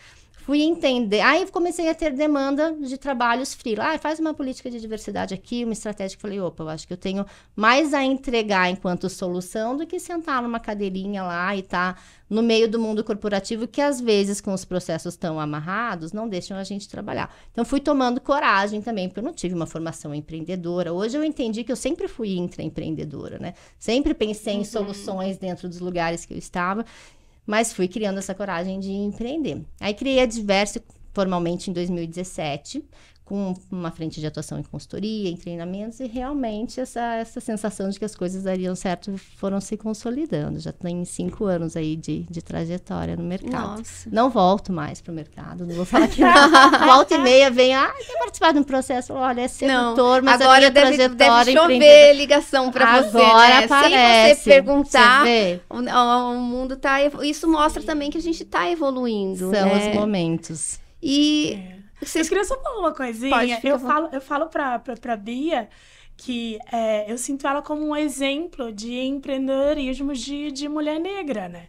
[0.44, 1.20] fui entender.
[1.20, 3.76] Aí comecei a ter demanda de trabalhos free.
[3.78, 6.18] Ah, faz uma política de diversidade aqui, uma estratégia.
[6.18, 7.24] Falei, opa, eu acho que eu tenho
[7.54, 12.42] mais a entregar enquanto solução do que sentar numa cadeirinha lá e estar tá no
[12.42, 16.64] meio do mundo corporativo, que às vezes, com os processos tão amarrados, não deixam a
[16.64, 17.32] gente trabalhar.
[17.52, 20.92] Então, fui tomando coragem também, porque eu não tive uma formação empreendedora.
[20.92, 23.54] Hoje eu entendi que eu sempre fui intraempreendedora, né?
[23.78, 24.60] Sempre pensei uhum.
[24.62, 26.84] em soluções dentro dos lugares que eu estava
[27.46, 29.64] mas fui criando essa coragem de empreender.
[29.80, 30.80] Aí criei a Diverso
[31.12, 32.84] formalmente em 2017,
[33.32, 37.98] com uma frente de atuação em consultoria, em treinamentos, e realmente essa, essa sensação de
[37.98, 40.60] que as coisas dariam certo foram se consolidando.
[40.60, 43.78] Já tem cinco anos aí de, de trajetória no mercado.
[43.78, 44.10] Nossa.
[44.12, 46.20] Não volto mais para o mercado, não vou falar que
[46.84, 49.14] volta e meia vem, ah, quer participar de um processo?
[49.14, 51.44] Olha, é sedutor, não, mas agora a deve, trajetória...
[51.46, 53.64] deve chover ligação para você, Agora né?
[53.64, 54.34] aparece.
[54.34, 56.98] Sem você perguntar, você o, o, mundo tá...
[57.22, 59.88] Isso mostra também que a gente está evoluindo, São né?
[59.88, 60.78] os momentos.
[61.02, 61.54] E...
[61.78, 61.81] É.
[62.02, 62.26] Vocês...
[62.26, 63.30] Eu queria só falar uma coisinha.
[63.30, 65.68] Pode, eu, falo, eu falo pra, pra, pra Bia
[66.16, 71.66] que é, eu sinto ela como um exemplo de empreendedorismo de, de mulher negra, né?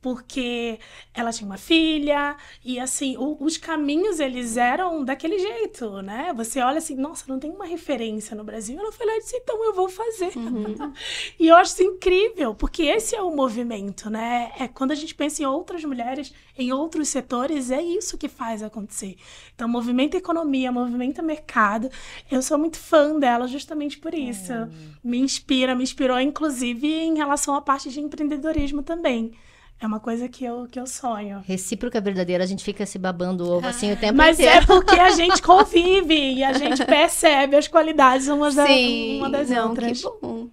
[0.00, 0.78] Porque
[1.12, 6.32] ela tinha uma filha e assim o, os caminhos eles eram daquele jeito, né?
[6.36, 8.78] Você olha assim, nossa, não tem uma referência no Brasil.
[8.78, 10.36] Ela falou, disse, então eu vou fazer.
[10.36, 10.92] Uhum.
[11.38, 14.52] e eu acho isso incrível, porque esse é o movimento, né?
[14.58, 18.62] É quando a gente pensa em outras mulheres em outros setores, é isso que faz
[18.62, 19.16] acontecer.
[19.54, 21.88] Então, movimento economia, movimento mercado.
[22.30, 24.52] Eu sou muito fã dela justamente por isso.
[24.52, 24.92] Uhum.
[25.02, 29.32] Me inspira, me inspirou inclusive em relação à parte de empreendedorismo também.
[29.80, 31.42] É uma coisa que eu, que eu sonho.
[31.46, 34.54] Recíproca verdadeira, a gente fica se babando ovo assim o tempo Mas inteiro.
[34.56, 39.30] Mas é porque a gente convive e a gente percebe as qualidades umas da, uma
[39.30, 40.02] das não, outras.
[40.02, 40.50] Que bom.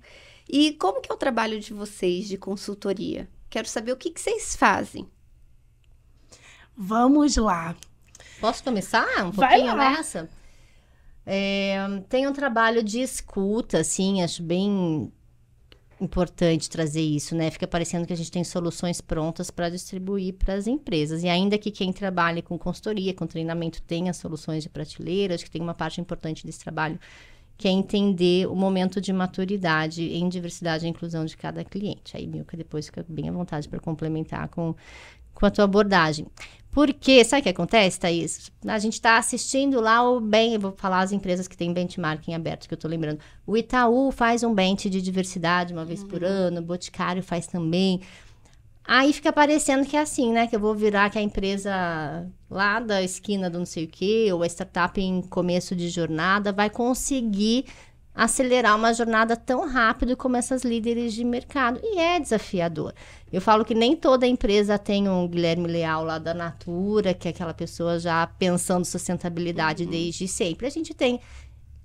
[0.49, 3.27] E como que é o trabalho de vocês de consultoria?
[3.49, 5.05] Quero saber o que, que vocês fazem.
[6.75, 7.75] Vamos lá.
[8.39, 9.89] Posso começar um Vai pouquinho lá.
[9.91, 10.29] nessa?
[11.25, 15.11] É, tem um trabalho de escuta, assim, acho bem
[15.99, 17.49] importante trazer isso, né?
[17.49, 21.23] Fica parecendo que a gente tem soluções prontas para distribuir para as empresas.
[21.23, 25.51] E ainda que quem trabalhe com consultoria, com treinamento, tenha soluções de prateleira, acho que
[25.51, 26.99] tem uma parte importante desse trabalho
[27.57, 32.15] que é entender o momento de maturidade em diversidade e inclusão de cada cliente.
[32.15, 34.75] Aí, Milka, depois fica bem à vontade para complementar com,
[35.39, 36.25] com a tua abordagem.
[36.71, 38.51] Porque, sabe o que acontece, Thaís?
[38.67, 42.35] A gente está assistindo lá o bem, eu vou falar as empresas que têm benchmarking
[42.35, 43.19] aberto, que eu estou lembrando.
[43.47, 46.07] O Itaú faz um bench de diversidade uma vez uhum.
[46.07, 48.01] por ano, o Boticário faz também.
[48.85, 50.47] Aí fica parecendo que é assim, né?
[50.47, 54.29] Que eu vou virar que a empresa lá da esquina do não sei o quê,
[54.31, 57.65] ou a startup em começo de jornada, vai conseguir
[58.17, 61.79] acelerar uma jornada tão rápido como essas líderes de mercado.
[61.83, 62.91] E é desafiador.
[63.31, 67.31] Eu falo que nem toda empresa tem um Guilherme Leal lá da Natura, que é
[67.31, 69.91] aquela pessoa já pensando sustentabilidade uhum.
[69.91, 70.65] desde sempre.
[70.65, 71.19] A gente tem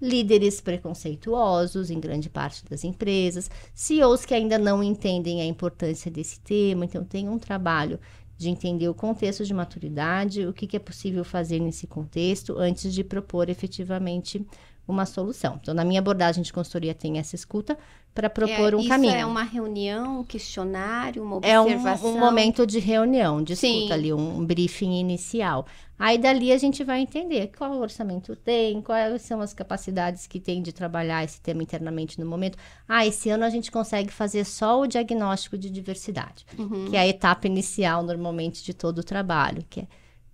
[0.00, 6.40] líderes preconceituosos em grande parte das empresas, CEOs que ainda não entendem a importância desse
[6.40, 6.86] tema.
[6.86, 8.00] Então, tem um trabalho
[8.38, 12.92] de entender o contexto de maturidade, o que, que é possível fazer nesse contexto, antes
[12.92, 14.44] de propor efetivamente
[14.86, 15.58] uma solução.
[15.60, 17.78] Então, na minha abordagem de consultoria, tem essa escuta
[18.14, 19.14] para propor é, um isso caminho.
[19.14, 22.10] é uma reunião, um questionário, uma observação?
[22.10, 23.92] É um, um momento de reunião, de escuta Sim.
[23.92, 25.66] ali, um briefing inicial.
[25.98, 30.60] Aí, dali, a gente vai entender qual orçamento tem, quais são as capacidades que tem
[30.60, 32.58] de trabalhar esse tema internamente no momento.
[32.88, 36.86] Ah, esse ano a gente consegue fazer só o diagnóstico de diversidade, uhum.
[36.86, 39.86] que é a etapa inicial, normalmente, de todo o trabalho, que é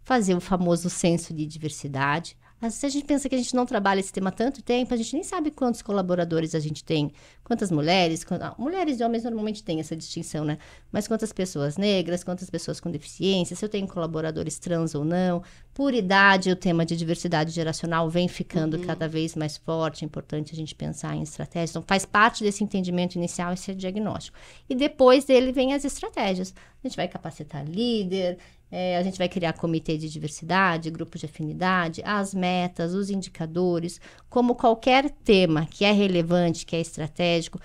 [0.03, 3.65] fazer o famoso censo de diversidade, Às vezes a gente pensa que a gente não
[3.65, 7.13] trabalha esse tema há tanto tempo, a gente nem sabe quantos colaboradores a gente tem,
[7.45, 10.59] quantas mulheres, quantas, mulheres e homens normalmente têm essa distinção, né?
[10.91, 15.43] Mas quantas pessoas negras, quantas pessoas com deficiência, se eu tenho colaboradores trans ou não.
[15.73, 18.85] Por idade, o tema de diversidade geracional vem ficando uhum.
[18.85, 21.71] cada vez mais forte, é importante a gente pensar em estratégias.
[21.71, 24.37] Então, faz parte desse entendimento inicial esse diagnóstico.
[24.69, 26.53] E depois dele vem as estratégias.
[26.83, 28.39] A gente vai capacitar líder,
[28.71, 34.01] é, a gente vai criar comitê de diversidade, grupos de afinidade, as metas, os indicadores,
[34.29, 37.59] como qualquer tema que é relevante, que é estratégico,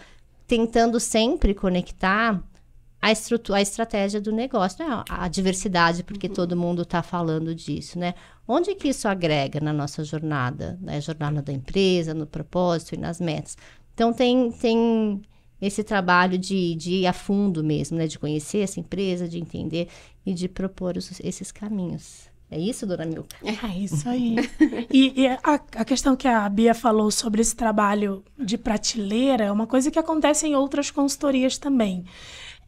[0.47, 2.41] tentando sempre conectar
[3.03, 5.03] a, estrutura, a estratégia do negócio, né?
[5.09, 6.33] a diversidade, porque uhum.
[6.33, 8.13] todo mundo está falando disso, né?
[8.47, 11.01] Onde que isso agrega na nossa jornada, na né?
[11.01, 13.57] jornada da empresa, no propósito e nas metas?
[13.93, 15.21] Então, tem, tem
[15.61, 18.07] esse trabalho de, de ir a fundo mesmo, né?
[18.07, 19.89] De conhecer essa empresa, de entender
[20.25, 22.31] e de propor os, esses caminhos.
[22.49, 23.35] É isso, dona Milka?
[23.43, 24.35] É isso aí.
[24.91, 29.51] e, e a, a, questão que a Bia falou sobre esse trabalho de prateleira é
[29.51, 32.05] uma coisa que acontece em outras consultorias também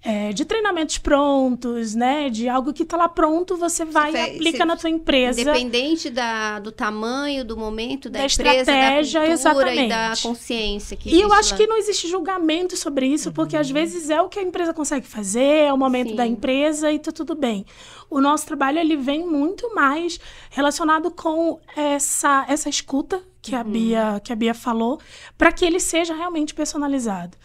[0.05, 2.29] é, de treinamentos prontos, né?
[2.29, 5.41] De algo que está lá pronto, você vai e aplica na tua empresa.
[5.41, 9.81] Independente da, do tamanho, do momento, da, da empresa, estratégia, da exatamente.
[9.81, 10.95] e da consciência.
[10.95, 11.57] Que e eu acho lá.
[11.57, 13.33] que não existe julgamento sobre isso, uhum.
[13.33, 16.15] porque às vezes é o que a empresa consegue fazer, é o momento Sim.
[16.15, 17.65] da empresa e tá tudo bem.
[18.07, 20.19] O nosso trabalho ele vem muito mais
[20.51, 23.61] relacionado com essa, essa escuta que, uhum.
[23.61, 24.99] a Bia, que a Bia falou,
[25.35, 27.35] para que ele seja realmente personalizado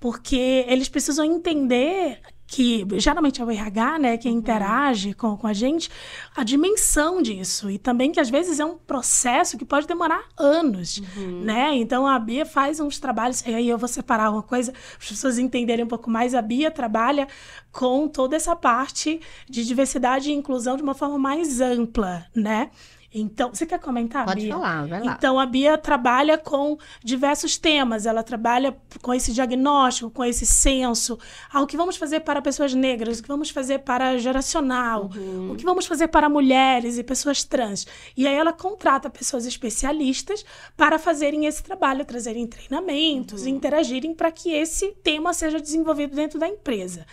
[0.00, 2.20] porque eles precisam entender
[2.50, 4.34] que geralmente é o RH, né, que uhum.
[4.34, 5.88] interage com, com a gente,
[6.34, 7.70] a dimensão disso.
[7.70, 11.42] E também que às vezes é um processo que pode demorar anos, uhum.
[11.44, 11.76] né?
[11.76, 15.08] Então a Bia faz uns trabalhos, e aí eu vou separar uma coisa, para as
[15.10, 16.34] pessoas entenderem um pouco mais.
[16.34, 17.28] A Bia trabalha
[17.70, 22.70] com toda essa parte de diversidade e inclusão de uma forma mais ampla, né?
[23.12, 24.54] Então, você quer comentar, Pode Bia?
[24.54, 25.12] falar, vai lá.
[25.12, 28.06] Então, a Bia trabalha com diversos temas.
[28.06, 31.18] Ela trabalha com esse diagnóstico, com esse senso.
[31.52, 33.18] Ah, o que vamos fazer para pessoas negras?
[33.18, 35.10] O que vamos fazer para geracional?
[35.16, 35.52] Uhum.
[35.52, 37.86] O que vamos fazer para mulheres e pessoas trans?
[38.16, 40.44] E aí ela contrata pessoas especialistas
[40.76, 43.48] para fazerem esse trabalho, trazerem treinamentos, uhum.
[43.48, 47.04] interagirem para que esse tema seja desenvolvido dentro da empresa.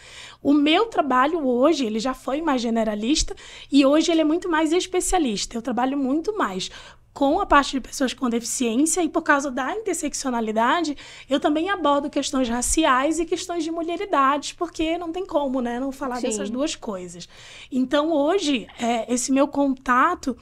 [0.44, 3.36] O meu trabalho hoje, ele já foi mais generalista
[3.72, 5.58] e hoje ele é muito mais especialista.
[5.58, 6.70] Eu trabalho muito mais
[7.18, 10.96] com a parte de pessoas com deficiência e por causa da interseccionalidade,
[11.28, 15.92] eu também abordo questões raciais e questões de mulheridades, porque não tem como, né, não
[15.92, 16.28] falar Sim.
[16.28, 17.28] dessas duas coisas.
[17.72, 20.38] Então, hoje, é, esse meu contato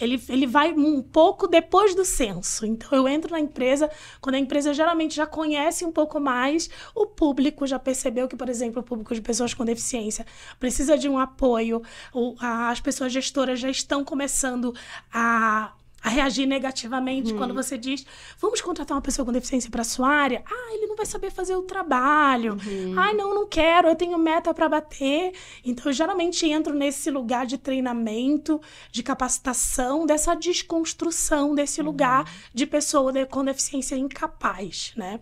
[0.00, 2.64] ele, ele vai um pouco depois do censo.
[2.64, 3.90] Então, eu entro na empresa
[4.20, 8.48] quando a empresa geralmente já conhece um pouco mais, o público já percebeu que, por
[8.48, 10.26] exemplo, o público de pessoas com deficiência
[10.58, 11.82] precisa de um apoio,
[12.12, 14.74] o, a, as pessoas gestoras já estão começando
[15.12, 15.72] a
[16.02, 17.38] a reagir negativamente uhum.
[17.38, 18.06] quando você diz:
[18.38, 20.42] vamos contratar uma pessoa com deficiência para sua área.
[20.46, 22.54] Ah, ele não vai saber fazer o trabalho.
[22.54, 22.94] Uhum.
[22.98, 25.32] Ai, não, não quero, eu tenho meta para bater.
[25.64, 31.86] Então, eu geralmente entro nesse lugar de treinamento, de capacitação, dessa desconstrução desse uhum.
[31.86, 35.20] lugar de pessoa com deficiência incapaz, né?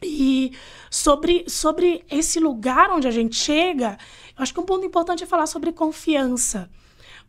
[0.00, 0.52] E
[0.90, 3.98] sobre, sobre esse lugar onde a gente chega,
[4.36, 6.70] eu acho que um ponto importante é falar sobre confiança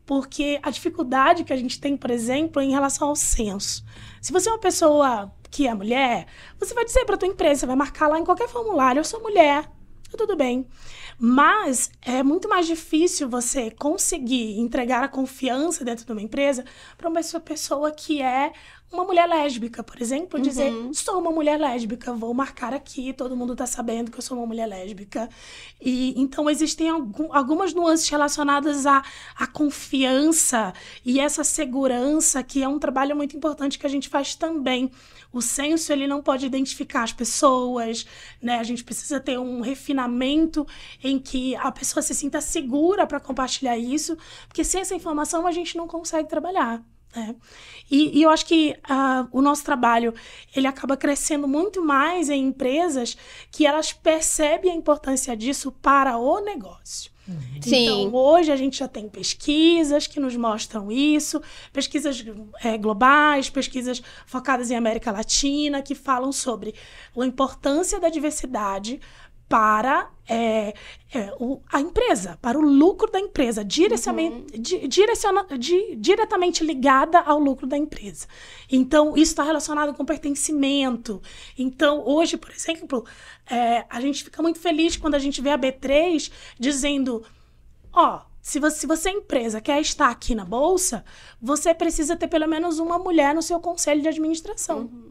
[0.10, 3.86] porque a dificuldade que a gente tem, por exemplo, em relação ao censo.
[4.20, 6.26] Se você é uma pessoa que é mulher,
[6.58, 9.22] você vai dizer para a tua empresa, vai marcar lá em qualquer formulário, eu sou
[9.22, 9.66] mulher,
[10.10, 10.68] tá tudo bem.
[11.20, 16.64] Mas é muito mais difícil você conseguir entregar a confiança dentro de uma empresa
[16.98, 18.54] para uma pessoa que é
[18.92, 20.92] uma mulher lésbica, por exemplo, dizer uhum.
[20.94, 24.48] sou uma mulher lésbica, vou marcar aqui, todo mundo está sabendo que eu sou uma
[24.48, 25.30] mulher lésbica.
[25.80, 29.04] E então existem algum, algumas nuances relacionadas à,
[29.36, 30.74] à confiança
[31.06, 34.90] e essa segurança, que é um trabalho muito importante que a gente faz também.
[35.32, 38.06] O censo ele não pode identificar as pessoas,
[38.42, 38.60] né?
[38.60, 40.66] A gente precisa ter um refinamento
[41.04, 44.18] em que a pessoa se sinta segura para compartilhar isso,
[44.48, 46.84] porque sem essa informação a gente não consegue trabalhar.
[47.16, 47.34] É.
[47.90, 50.14] E, e, eu acho que uh, o nosso trabalho
[50.56, 53.18] ele acaba crescendo muito mais em empresas
[53.52, 57.12] que elas percebem a importância disso para o negócio.
[57.62, 57.84] Sim.
[57.84, 62.24] Então, hoje a gente já tem pesquisas que nos mostram isso, pesquisas
[62.64, 66.74] é, globais, pesquisas focadas em América Latina, que falam sobre
[67.18, 69.00] a importância da diversidade
[69.50, 70.76] para é,
[71.12, 73.68] é, o, a empresa, para o lucro da empresa, uhum.
[73.68, 78.28] di, direciona, di, diretamente ligada ao lucro da empresa.
[78.72, 81.20] Então, isso está relacionado com pertencimento.
[81.58, 83.04] Então, hoje, por exemplo,
[83.50, 87.24] é, a gente fica muito feliz quando a gente vê a B3 dizendo:
[87.92, 91.04] ó, se você, se você, empresa, quer estar aqui na bolsa,
[91.42, 94.82] você precisa ter pelo menos uma mulher no seu conselho de administração.
[94.82, 95.09] Uhum.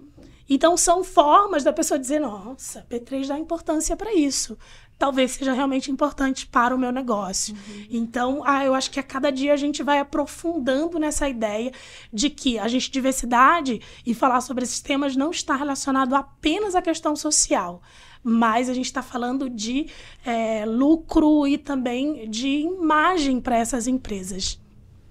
[0.49, 4.57] Então, são formas da pessoa dizer: nossa, P3 dá importância para isso.
[4.99, 7.55] Talvez seja realmente importante para o meu negócio.
[7.55, 7.86] Uhum.
[7.88, 11.70] Então, ah, eu acho que a cada dia a gente vai aprofundando nessa ideia
[12.12, 16.82] de que a gente, diversidade e falar sobre esses temas não está relacionado apenas à
[16.82, 17.82] questão social
[18.20, 19.86] mas a gente está falando de
[20.26, 24.61] é, lucro e também de imagem para essas empresas.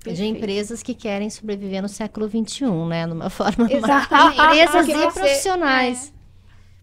[0.10, 0.32] Perfeito.
[0.32, 3.06] De empresas que querem sobreviver no século XXI, né?
[3.06, 3.72] Numa forma.
[3.72, 4.40] Exatamente.
[4.40, 6.14] empresas e profissionais.
[6.14, 6.18] É.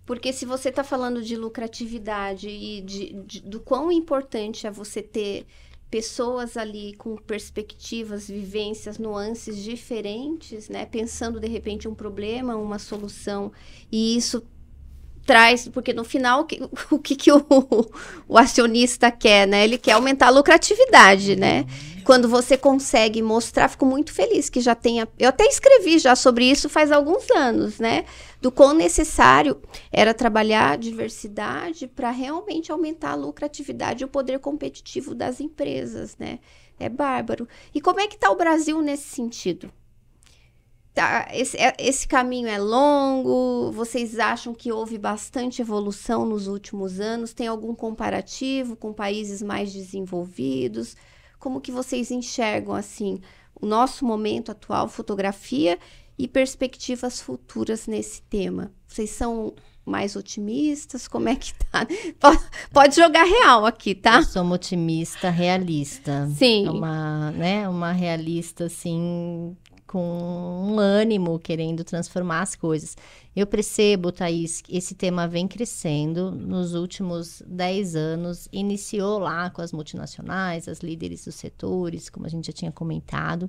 [0.06, 5.00] Porque se você está falando de lucratividade e de, de, do quão importante é você
[5.00, 5.46] ter
[5.90, 10.84] pessoas ali com perspectivas, vivências, nuances diferentes, né?
[10.84, 13.52] Pensando de repente um problema, uma solução,
[13.90, 14.42] e isso
[15.24, 16.60] traz, porque no final o que,
[16.90, 17.46] o, que, que o,
[18.28, 19.64] o, acionista quer, né?
[19.64, 21.64] Ele quer aumentar a lucratividade, né?
[22.04, 25.08] Quando você consegue mostrar, fico muito feliz que já tenha.
[25.18, 28.04] Eu até escrevi já sobre isso faz alguns anos, né?
[28.40, 34.38] Do quão necessário era trabalhar a diversidade para realmente aumentar a lucratividade e o poder
[34.38, 36.40] competitivo das empresas, né?
[36.78, 37.48] É bárbaro.
[37.74, 39.72] E como é que está o Brasil nesse sentido?
[40.92, 43.72] Tá, esse, é, esse caminho é longo?
[43.72, 47.32] Vocês acham que houve bastante evolução nos últimos anos?
[47.32, 50.94] Tem algum comparativo com países mais desenvolvidos?
[51.44, 53.20] Como que vocês enxergam assim
[53.60, 55.78] o nosso momento atual, fotografia
[56.18, 58.72] e perspectivas futuras nesse tema?
[58.88, 59.52] Vocês são
[59.84, 61.06] mais otimistas?
[61.06, 61.86] Como é que tá?
[62.72, 64.20] Pode jogar real aqui, tá?
[64.20, 66.26] Eu sou uma otimista realista.
[66.34, 66.66] Sim.
[66.66, 69.54] Uma, né, uma realista, assim,
[69.94, 72.96] com um ânimo, querendo transformar as coisas.
[73.36, 78.48] Eu percebo, Thaís, que esse tema vem crescendo nos últimos 10 anos.
[78.50, 83.48] Iniciou lá com as multinacionais, as líderes dos setores, como a gente já tinha comentado.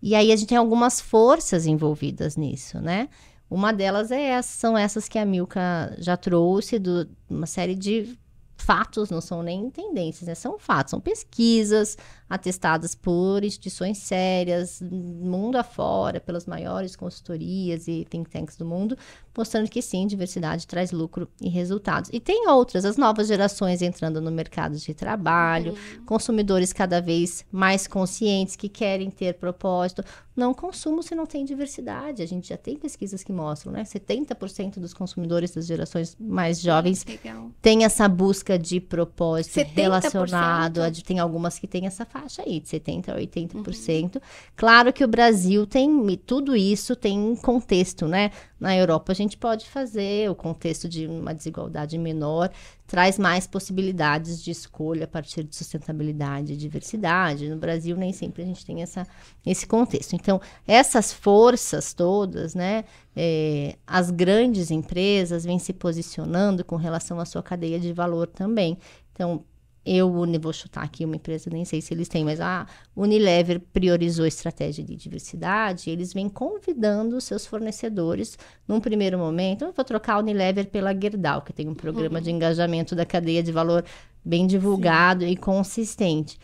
[0.00, 3.08] E aí a gente tem algumas forças envolvidas nisso, né?
[3.50, 8.16] Uma delas é essa, são essas que a Milka já trouxe, do, uma série de
[8.56, 10.36] fatos, não são nem tendências, né?
[10.36, 11.98] São fatos, são pesquisas
[12.34, 18.96] atestadas por instituições sérias, mundo afora, pelas maiores consultorias e think tanks do mundo,
[19.36, 22.10] mostrando que sim, diversidade traz lucro e resultados.
[22.12, 26.04] E tem outras, as novas gerações entrando no mercado de trabalho, uhum.
[26.04, 30.02] consumidores cada vez mais conscientes que querem ter propósito.
[30.36, 32.20] Não consumo se não tem diversidade.
[32.20, 33.84] A gente já tem pesquisas que mostram, né?
[33.84, 37.50] 70% dos consumidores das gerações mais jovens Legal.
[37.62, 39.74] tem essa busca de propósito 70%?
[39.74, 40.82] relacionado.
[40.82, 44.16] A, tem algumas que têm essa faixa aí, de 70% a 80%.
[44.16, 44.20] Uhum.
[44.56, 45.84] Claro que o Brasil tem
[46.26, 48.30] tudo isso tem contexto, né?
[48.58, 52.50] Na Europa a gente pode fazer o contexto de uma desigualdade menor,
[52.86, 57.48] traz mais possibilidades de escolha a partir de sustentabilidade e diversidade.
[57.48, 59.06] No Brasil nem sempre a gente tem essa,
[59.44, 60.14] esse contexto.
[60.14, 62.84] Então, essas forças todas, né?
[63.16, 68.78] É, as grandes empresas vêm se posicionando com relação à sua cadeia de valor também.
[69.12, 69.44] Então,
[69.84, 70.10] eu
[70.40, 72.66] vou chutar aqui uma empresa, nem sei se eles têm, mas a
[72.96, 75.90] Unilever priorizou a estratégia de diversidade.
[75.90, 81.42] Eles vêm convidando seus fornecedores, num primeiro momento, eu vou trocar a Unilever pela Gerdau,
[81.42, 82.24] que tem um programa uhum.
[82.24, 83.84] de engajamento da cadeia de valor
[84.24, 85.30] bem divulgado Sim.
[85.30, 86.38] e consistente.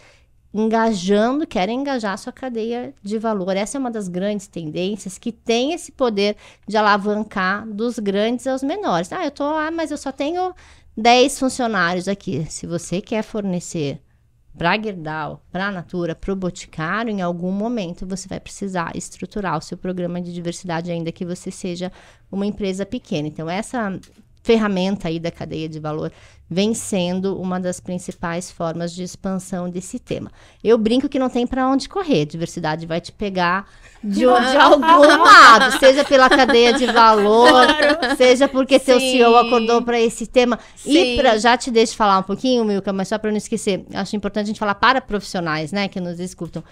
[0.53, 3.57] Engajando, querem engajar a sua cadeia de valor.
[3.57, 6.37] Essa é uma das grandes tendências que tem esse poder
[6.67, 9.13] de alavancar dos grandes aos menores.
[9.13, 10.53] Ah, eu tô, ah, mas eu só tenho
[10.97, 12.45] 10 funcionários aqui.
[12.51, 14.01] Se você quer fornecer
[14.57, 19.57] para Gerdau, para a Natura, para o Boticário, em algum momento você vai precisar estruturar
[19.57, 21.91] o seu programa de diversidade, ainda que você seja
[22.31, 23.29] uma empresa pequena.
[23.29, 23.99] Então, essa
[24.43, 26.13] ferramenta aí da cadeia de valor
[26.53, 30.33] vem sendo uma das principais formas de expansão desse tema.
[30.65, 33.69] Eu brinco que não tem para onde correr, diversidade vai te pegar
[34.03, 34.81] de, de algum
[35.23, 38.17] lado, seja pela cadeia de valor, claro.
[38.17, 38.85] seja porque Sim.
[38.85, 40.59] teu CEO acordou para esse tema.
[40.75, 41.15] Sim.
[41.15, 44.17] E pra, já te deixo falar um pouquinho, Milka, mas só para não esquecer, acho
[44.17, 46.65] importante a gente falar para profissionais, né, que nos escutam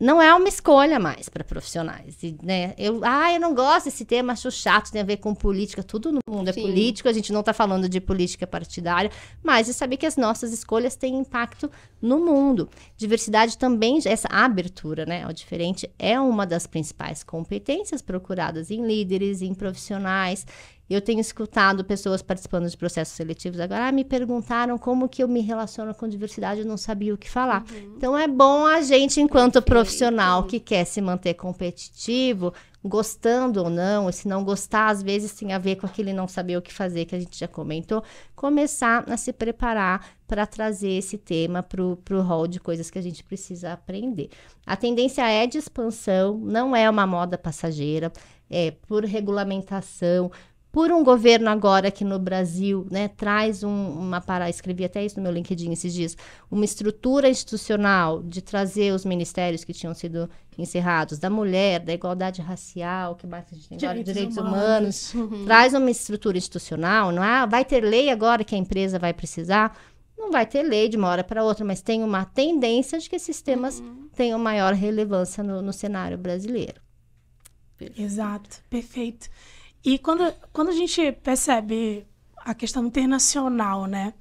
[0.00, 2.72] não é uma escolha mais para profissionais, né?
[2.78, 6.10] Eu, ah, eu não gosto desse tema, acho chato, tem a ver com política, tudo
[6.10, 6.62] no mundo é Sim.
[6.62, 9.10] político, a gente não está falando de política partidária,
[9.42, 11.70] mas é saber que as nossas escolhas têm impacto
[12.00, 12.70] no mundo.
[12.96, 19.42] Diversidade também, essa abertura, né, ao diferente é uma das principais competências procuradas em líderes,
[19.42, 20.46] em profissionais,
[20.94, 25.28] eu tenho escutado pessoas participando de processos seletivos agora, ah, me perguntaram como que eu
[25.28, 27.64] me relaciono com diversidade, eu não sabia o que falar.
[27.70, 27.94] Uhum.
[27.96, 29.66] Então é bom a gente, enquanto Perfeito.
[29.66, 35.32] profissional que quer se manter competitivo, gostando ou não, e se não gostar, às vezes
[35.32, 38.02] tem a ver com aquele não saber o que fazer, que a gente já comentou,
[38.34, 43.02] começar a se preparar para trazer esse tema para o hall de coisas que a
[43.02, 44.30] gente precisa aprender.
[44.66, 48.10] A tendência é de expansão, não é uma moda passageira,
[48.48, 50.30] é por regulamentação,
[50.72, 55.16] por um governo agora que no Brasil né, traz um, uma parada, escrevi até isso
[55.16, 56.16] no meu LinkedIn esses dias,
[56.50, 62.40] uma estrutura institucional de trazer os ministérios que tinham sido encerrados, da mulher, da igualdade
[62.40, 65.44] racial, que mais a gente tem agora, direitos humanos, humanos uhum.
[65.44, 67.46] traz uma estrutura institucional, não é?
[67.46, 69.76] Vai ter lei agora que a empresa vai precisar?
[70.16, 73.16] Não vai ter lei de uma hora para outra, mas tem uma tendência de que
[73.16, 74.08] esses temas uhum.
[74.14, 76.80] tenham maior relevância no, no cenário brasileiro.
[77.96, 79.30] Exato, perfeito.
[79.84, 82.06] E quando, quando a gente percebe
[82.36, 84.14] a questão internacional, né?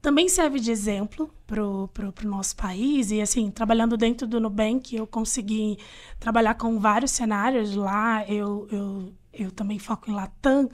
[0.00, 3.10] Também serve de exemplo para o nosso país.
[3.10, 5.78] E, assim, trabalhando dentro do Nubank, eu consegui
[6.18, 8.24] trabalhar com vários cenários lá.
[8.26, 10.68] Eu, eu, eu também foco em Latam.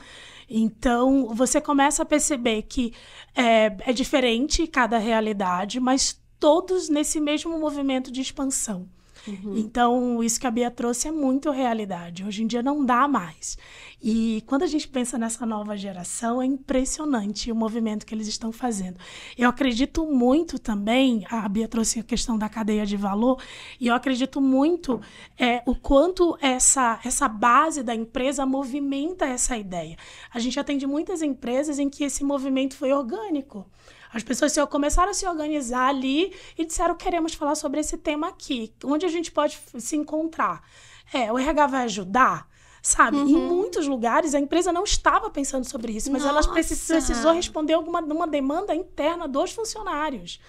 [0.49, 2.93] Então, você começa a perceber que
[3.35, 8.89] é, é diferente cada realidade, mas todos nesse mesmo movimento de expansão.
[9.27, 9.57] Uhum.
[9.57, 12.25] Então, isso que a Bia trouxe é muito realidade.
[12.25, 13.57] Hoje em dia não dá mais.
[14.03, 18.51] E quando a gente pensa nessa nova geração, é impressionante o movimento que eles estão
[18.51, 18.99] fazendo.
[19.39, 23.41] Eu acredito muito também, a Bia trouxe a questão da cadeia de valor,
[23.81, 25.01] e eu acredito muito
[25.39, 29.97] é, o quanto essa, essa base da empresa movimenta essa ideia.
[30.35, 33.67] A gente atende muitas empresas em que esse movimento foi orgânico.
[34.13, 38.73] As pessoas começaram a se organizar ali e disseram: queremos falar sobre esse tema aqui.
[38.85, 40.63] Onde a gente pode se encontrar?
[41.13, 42.51] É, o RH vai ajudar?
[42.83, 43.17] Sabe?
[43.17, 43.29] Uhum.
[43.29, 46.47] Em muitos lugares a empresa não estava pensando sobre isso, mas Nossa.
[46.49, 50.41] ela precisou responder alguma uma demanda interna dos funcionários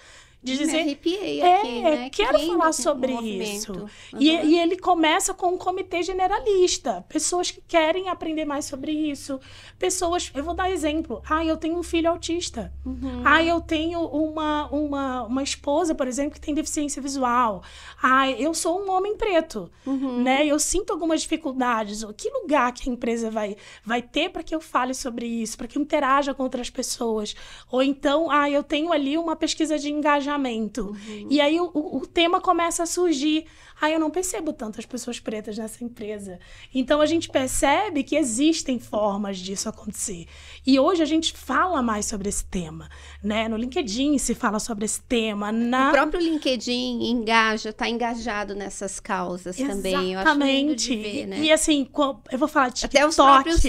[0.44, 0.72] de dizer.
[0.72, 2.10] Me arrepiei é, aqui, né?
[2.10, 3.72] quero falar sobre isso.
[3.72, 4.20] Uhum.
[4.20, 7.04] E, e, ele começa com um comitê generalista.
[7.08, 9.40] Pessoas que querem aprender mais sobre isso.
[9.78, 10.30] Pessoas.
[10.34, 11.22] Eu vou dar exemplo.
[11.28, 12.70] Ah, eu tenho um filho autista.
[12.84, 13.22] Uhum.
[13.24, 17.62] Ah, eu tenho uma, uma, uma esposa, por exemplo, que tem deficiência visual.
[18.02, 19.70] Ah, eu sou um homem preto.
[19.86, 20.22] Uhum.
[20.22, 20.46] Né?
[20.46, 22.04] Eu sinto algumas dificuldades.
[22.18, 25.66] Que lugar que a empresa vai, vai ter para que eu fale sobre isso, para
[25.66, 27.34] que eu interaja com outras pessoas?
[27.70, 30.86] Ou então, ah, eu tenho ali uma pesquisa de engajamento engajamento.
[30.86, 31.26] Uhum.
[31.30, 33.46] E aí o, o, tema começa a surgir.
[33.80, 36.38] Ah, eu não percebo tantas pessoas pretas nessa empresa.
[36.72, 40.26] Então a gente percebe que existem formas disso acontecer.
[40.66, 42.88] E hoje a gente fala mais sobre esse tema,
[43.22, 43.48] né?
[43.48, 45.50] No LinkedIn se fala sobre esse tema.
[45.50, 45.88] Na...
[45.88, 49.92] O próprio LinkedIn engaja, está engajado nessas causas Exatamente.
[49.92, 50.12] também.
[50.12, 51.26] Exatamente.
[51.26, 51.40] Né?
[51.40, 51.88] E assim,
[52.30, 52.96] eu vou falar de TikTok.
[52.96, 53.60] Até os próprios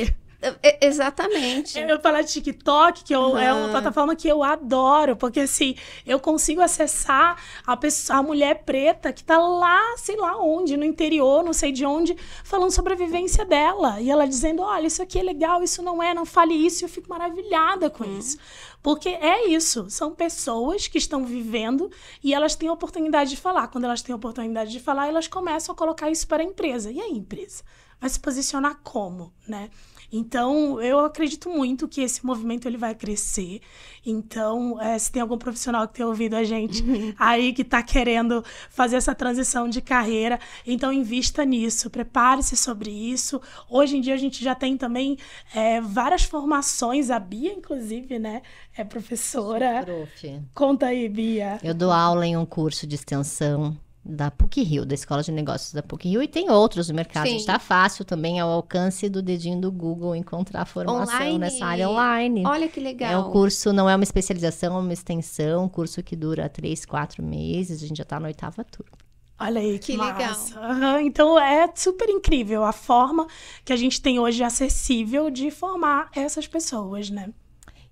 [0.82, 1.80] Exatamente.
[1.80, 3.38] Eu falar de TikTok, que eu, uhum.
[3.38, 5.76] é uma plataforma que eu adoro, porque assim,
[6.06, 10.86] eu consigo acessar a, pessoa, a mulher preta que tá lá, sei lá onde, no
[10.86, 14.00] interior, não sei de onde, falando sobre a vivência dela.
[14.02, 16.84] E ela dizendo: olha, isso aqui é legal, isso não é, não fale isso.
[16.84, 18.20] E eu fico maravilhada com uhum.
[18.20, 18.38] isso.
[18.86, 21.90] Porque é isso, são pessoas que estão vivendo
[22.24, 23.68] e elas têm a oportunidade de falar.
[23.70, 26.92] Quando elas têm a oportunidade de falar, elas começam a colocar isso para a empresa.
[26.92, 27.64] E a empresa?
[28.00, 29.72] Vai se posicionar como, né?
[30.18, 33.60] Então, eu acredito muito que esse movimento ele vai crescer.
[34.06, 36.82] Então, é, se tem algum profissional que tem ouvido a gente
[37.20, 43.42] aí que está querendo fazer essa transição de carreira, então invista nisso, prepare-se sobre isso.
[43.70, 45.18] Hoje em dia a gente já tem também
[45.54, 48.42] é, várias formações, a Bia, inclusive, né?
[48.78, 49.84] É professora.
[49.84, 50.42] Prof.
[50.54, 51.60] Conta aí, Bia.
[51.62, 55.74] Eu dou aula em um curso de extensão da PUC Rio, da Escola de Negócios
[55.74, 57.26] da PUC Rio, e tem outros no mercado.
[57.28, 61.40] Está fácil também ao alcance do dedinho do Google encontrar formação online.
[61.40, 62.44] nessa área online.
[62.46, 63.12] Olha que legal.
[63.12, 66.86] É um curso, não é uma especialização, é uma extensão, um curso que dura três,
[66.86, 68.92] quatro meses, a gente já está na oitava turma.
[69.40, 70.36] Olha aí, que, que legal.
[70.56, 71.00] Uhum.
[71.00, 73.28] Então é super incrível a forma
[73.66, 77.34] que a gente tem hoje acessível de formar essas pessoas, né?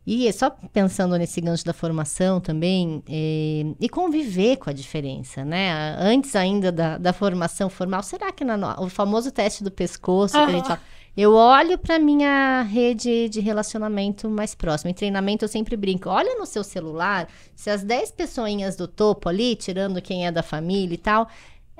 [0.05, 5.95] E só pensando nesse gancho da formação também, é, e conviver com a diferença, né?
[5.97, 10.39] Antes ainda da, da formação formal, será que na, o famoso teste do pescoço, que
[10.39, 10.81] a gente fala,
[11.15, 14.89] eu olho para minha rede de relacionamento mais próximo.
[14.89, 19.29] Em treinamento eu sempre brinco, olha no seu celular, se as 10 pessoinhas do topo
[19.29, 21.29] ali, tirando quem é da família e tal,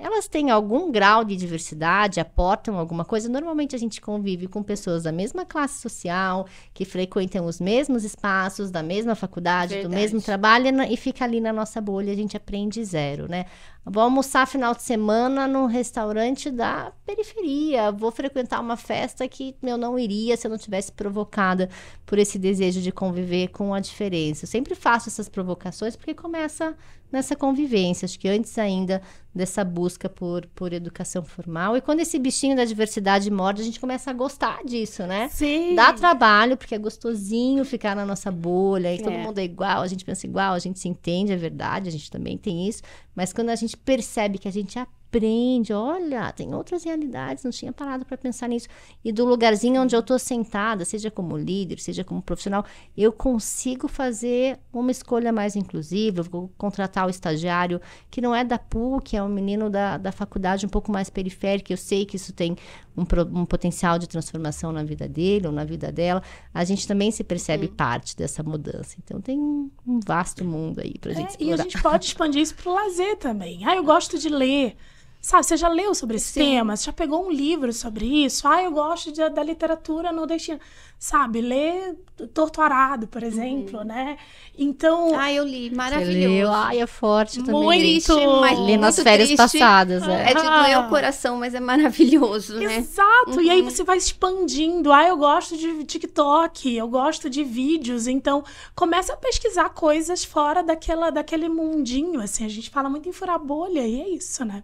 [0.04, 3.30] elas têm algum grau de diversidade, aportam alguma coisa.
[3.30, 8.70] Normalmente a gente convive com pessoas da mesma classe social, que frequentam os mesmos espaços,
[8.70, 9.96] da mesma faculdade, Verdade.
[9.96, 13.46] do mesmo trabalho e fica ali na nossa bolha, a gente aprende zero, né?
[13.86, 19.78] vou almoçar final de semana num restaurante da periferia, vou frequentar uma festa que eu
[19.78, 21.70] não iria se eu não tivesse provocada
[22.06, 24.46] por esse desejo de conviver com a diferença.
[24.46, 26.76] Eu sempre faço essas provocações porque começa
[27.14, 28.06] nessa convivência.
[28.06, 29.02] Acho que antes ainda
[29.34, 31.78] dessa busca por, por educação formal.
[31.78, 35.30] E quando esse bichinho da diversidade morde, a gente começa a gostar disso, né?
[35.30, 35.76] Sim.
[35.76, 39.02] Dá trabalho, porque é gostosinho ficar na nossa bolha, e é.
[39.02, 41.92] todo mundo é igual, a gente pensa igual, a gente se entende, é verdade, a
[41.92, 42.84] gente também tem isso.
[43.16, 47.52] Mas quando a gente percebe que a gente aprende, aprende, olha, tem outras realidades, não
[47.52, 48.68] tinha parado para pensar nisso.
[49.06, 52.66] E do lugarzinho onde eu estou sentada, seja como líder, seja como profissional,
[52.98, 58.58] eu consigo fazer uma escolha mais inclusiva, vou contratar o estagiário que não é da
[58.58, 62.34] PUC, é um menino da, da faculdade um pouco mais periférica, eu sei que isso
[62.34, 62.58] tem
[62.98, 63.04] um,
[63.40, 66.24] um potencial de transformação na vida dele ou na vida dela.
[66.52, 68.96] A gente também se percebe parte dessa mudança.
[69.04, 71.52] Então tem um, um vasto mundo aí para a gente é, explorar.
[71.52, 73.64] E a gente pode expandir isso para o lazer também.
[73.66, 74.76] Ah, eu gosto de ler.
[75.24, 76.42] Sabe, você já leu sobre esse Sim.
[76.42, 76.76] tema?
[76.76, 78.46] Você já pegou um livro sobre isso?
[78.46, 80.60] Ah, eu gosto de, da literatura nordestina.
[81.00, 81.96] Sabe, ler
[82.34, 83.86] Torturado, por exemplo, uhum.
[83.86, 84.18] né?
[84.58, 85.18] Então...
[85.18, 85.74] Ah, eu li.
[85.74, 86.28] Maravilhoso.
[86.28, 86.52] Leu.
[86.52, 87.54] Ai, é forte também.
[87.54, 89.38] Muito triste, mas Li nas férias triste.
[89.38, 90.06] passadas.
[90.06, 90.32] É.
[90.32, 92.76] é de doer o coração, mas é maravilhoso, né?
[92.80, 93.32] Exato.
[93.32, 93.42] Uhum.
[93.42, 93.70] E aí uhum.
[93.70, 94.92] você vai expandindo.
[94.92, 98.08] Ah, eu gosto de TikTok, eu gosto de vídeos.
[98.08, 98.44] Então,
[98.76, 102.46] começa a pesquisar coisas fora daquela, daquele mundinho, assim.
[102.46, 104.64] A gente fala muito em furar bolha e é isso, né?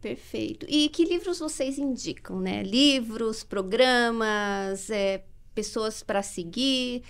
[0.00, 0.66] Perfeito.
[0.68, 2.62] E que livros vocês indicam, né?
[2.62, 5.24] Livros, programas, é,
[5.54, 7.02] pessoas para seguir.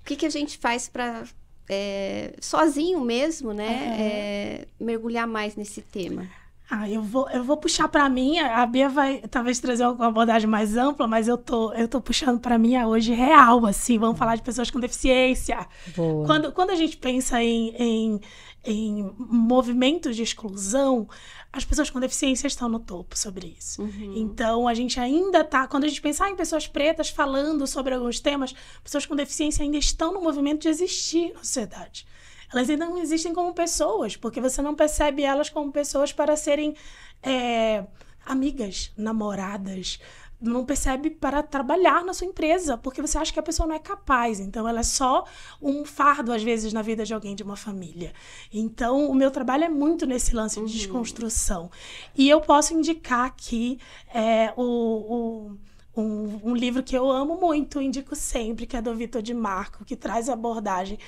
[0.00, 1.24] O que, que a gente faz para
[1.68, 3.96] é, sozinho mesmo, né?
[3.98, 4.66] É.
[4.78, 6.28] mergulhar mais nesse tema.
[6.74, 8.38] Ah, eu vou, eu vou puxar para mim.
[8.38, 12.40] A Bia vai talvez trazer uma abordagem mais ampla, mas eu tô, eu tô puxando
[12.40, 13.98] para mim hoje real, assim.
[13.98, 15.66] Vamos falar de pessoas com deficiência.
[15.94, 16.26] Boa.
[16.26, 18.20] Quando, quando a gente pensa em, em,
[18.64, 21.06] em movimentos de exclusão,
[21.52, 23.82] as pessoas com deficiência estão no topo sobre isso.
[23.82, 24.14] Uhum.
[24.16, 25.66] Então, a gente ainda tá.
[25.66, 29.76] Quando a gente pensar em pessoas pretas falando sobre alguns temas, pessoas com deficiência ainda
[29.76, 32.06] estão no movimento de existir na sociedade.
[32.50, 36.74] Elas ainda não existem como pessoas, porque você não percebe elas como pessoas para serem
[37.22, 37.84] é,
[38.24, 39.98] amigas, namoradas,
[40.42, 43.78] não percebe para trabalhar na sua empresa, porque você acha que a pessoa não é
[43.78, 44.40] capaz.
[44.40, 45.24] Então, ela é só
[45.60, 48.12] um fardo, às vezes, na vida de alguém de uma família.
[48.52, 50.66] Então, o meu trabalho é muito nesse lance uhum.
[50.66, 51.70] de desconstrução.
[52.16, 53.78] E eu posso indicar aqui
[54.12, 55.58] é, o, o
[55.94, 59.84] um, um, livro que eu amo muito, indico sempre, que é do Vitor de Marco,
[59.84, 60.98] que traz a abordagem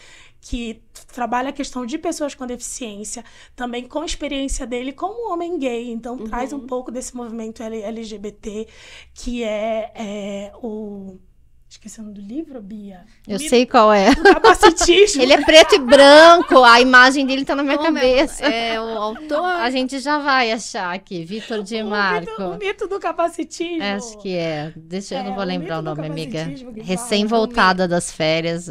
[0.44, 3.24] que trabalha a questão de pessoas com deficiência,
[3.56, 5.90] também com a experiência dele como homem gay.
[5.90, 6.24] Então, uhum.
[6.26, 8.68] traz um pouco desse movimento LGBT,
[9.14, 11.18] que é, é o
[11.66, 13.04] Esqueci o nome do livro, Bia?
[13.26, 14.14] Eu sei qual é.
[14.14, 15.20] capacitismo.
[15.22, 18.44] Ele é preto e branco, a imagem dele tá na minha Como cabeça.
[18.46, 19.44] É, é, o autor.
[19.44, 22.30] A gente já vai achar aqui, Vitor de Marco.
[22.30, 23.82] O mito, o mito do capacitismo.
[23.82, 24.72] Acho que é.
[24.76, 26.46] Deixa eu é, não vou lembrar o, o nome, amiga.
[26.80, 28.68] Recém-voltada das férias.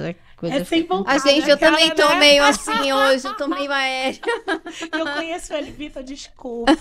[0.47, 0.63] É coisa.
[0.63, 1.15] É sem vontade.
[1.15, 2.15] A gente, eu cara, também tô né?
[2.15, 4.19] meio assim hoje, eu tô meio aérea.
[4.91, 6.73] Eu conheço ele, Vitor, desculpa.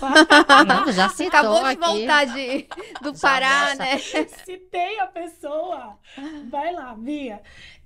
[0.67, 2.67] Não, já citou Acabou de voltar de,
[3.01, 3.97] do Pará, né?
[3.97, 5.97] Citei a pessoa.
[6.49, 7.41] Vai lá, Bia.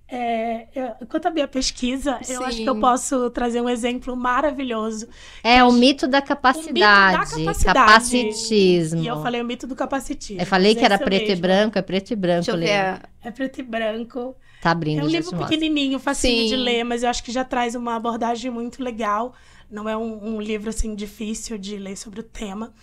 [0.10, 2.36] É, eu, quanto à minha pesquisa, Sim.
[2.36, 5.08] eu acho que eu posso trazer um exemplo maravilhoso.
[5.44, 7.18] É o mito da capacidade.
[7.18, 7.80] O mito da capacidade.
[7.80, 9.02] Capacitismo.
[9.02, 10.42] E eu falei o mito do capacitismo.
[10.42, 11.36] Eu falei que era preto mesmo.
[11.38, 12.46] e branco, é preto e branco.
[12.46, 13.02] Deixa eu ver.
[13.22, 14.36] É preto e branco.
[14.62, 16.48] Tá abrindo, É um livro pequenininho, facinho Sim.
[16.48, 19.34] de ler, mas eu acho que já traz uma abordagem muito legal.
[19.70, 22.74] Não é um, um, livro, assim, difícil de ler sobre o tema.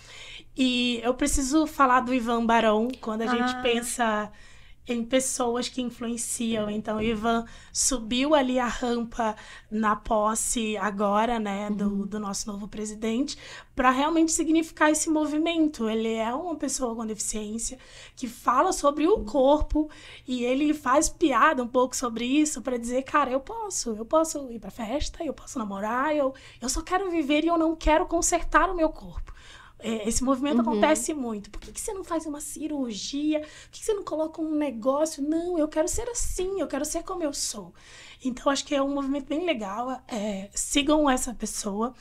[0.55, 3.35] E eu preciso falar do Ivan Barão, quando a ah.
[3.35, 4.31] gente pensa
[4.87, 6.69] em pessoas que influenciam.
[6.69, 9.35] Então, Ivan subiu ali a rampa
[9.69, 12.07] na posse agora, né, do, uhum.
[12.07, 13.37] do nosso novo presidente,
[13.75, 15.89] para realmente significar esse movimento.
[15.89, 17.77] Ele é uma pessoa com deficiência
[18.15, 19.89] que fala sobre o corpo
[20.27, 24.51] e ele faz piada um pouco sobre isso para dizer, cara, eu posso, eu posso
[24.51, 28.05] ir para festa, eu posso namorar, eu, eu só quero viver e eu não quero
[28.05, 29.33] consertar o meu corpo.
[29.79, 30.71] É, esse movimento uhum.
[30.71, 31.49] acontece muito.
[31.49, 33.41] Por que, que você não faz uma cirurgia?
[33.41, 35.21] Por que, que você não coloca um negócio?
[35.21, 37.73] Não, eu quero ser assim, eu quero ser como eu sou.
[38.23, 40.01] Então, acho que é um movimento bem legal.
[40.07, 41.93] É, sigam essa pessoa.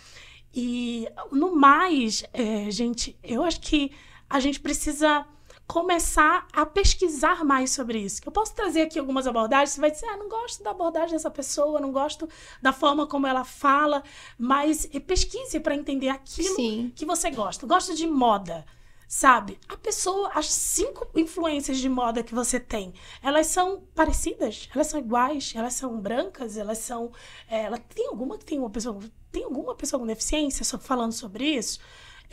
[0.55, 3.91] E, no mais, é, gente, eu acho que
[4.31, 5.27] a gente precisa
[5.67, 8.21] começar a pesquisar mais sobre isso.
[8.25, 11.31] Eu posso trazer aqui algumas abordagens, você vai dizer, ah, não gosto da abordagem dessa
[11.31, 12.29] pessoa, não gosto
[12.61, 14.03] da forma como ela fala,
[14.39, 16.93] mas pesquise para entender aquilo Sim.
[16.95, 17.67] que você gosta.
[17.67, 18.65] Gosta de moda,
[19.09, 19.59] sabe?
[19.69, 22.93] A pessoa, as cinco influências de moda que você tem,
[23.23, 27.11] elas são parecidas, elas são iguais, elas são brancas, elas são,
[27.49, 28.99] é, ela tem alguma que tem uma pessoa
[29.33, 31.81] tem alguma pessoa com deficiência falando sobre isso?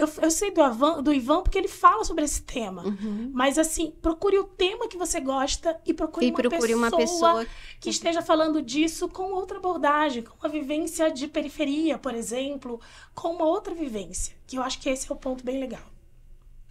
[0.02, 2.84] Eu, eu sei do, Avan, do Ivan porque ele fala sobre esse tema.
[2.84, 3.30] Uhum.
[3.32, 6.98] Mas, assim, procure o tema que você gosta e procure, e uma, procure pessoa uma
[6.98, 7.48] pessoa
[7.80, 12.82] que esteja falando disso com outra abordagem, com uma vivência de periferia, por exemplo,
[13.14, 14.36] com uma outra vivência.
[14.48, 15.84] Que eu acho que esse é o ponto bem legal.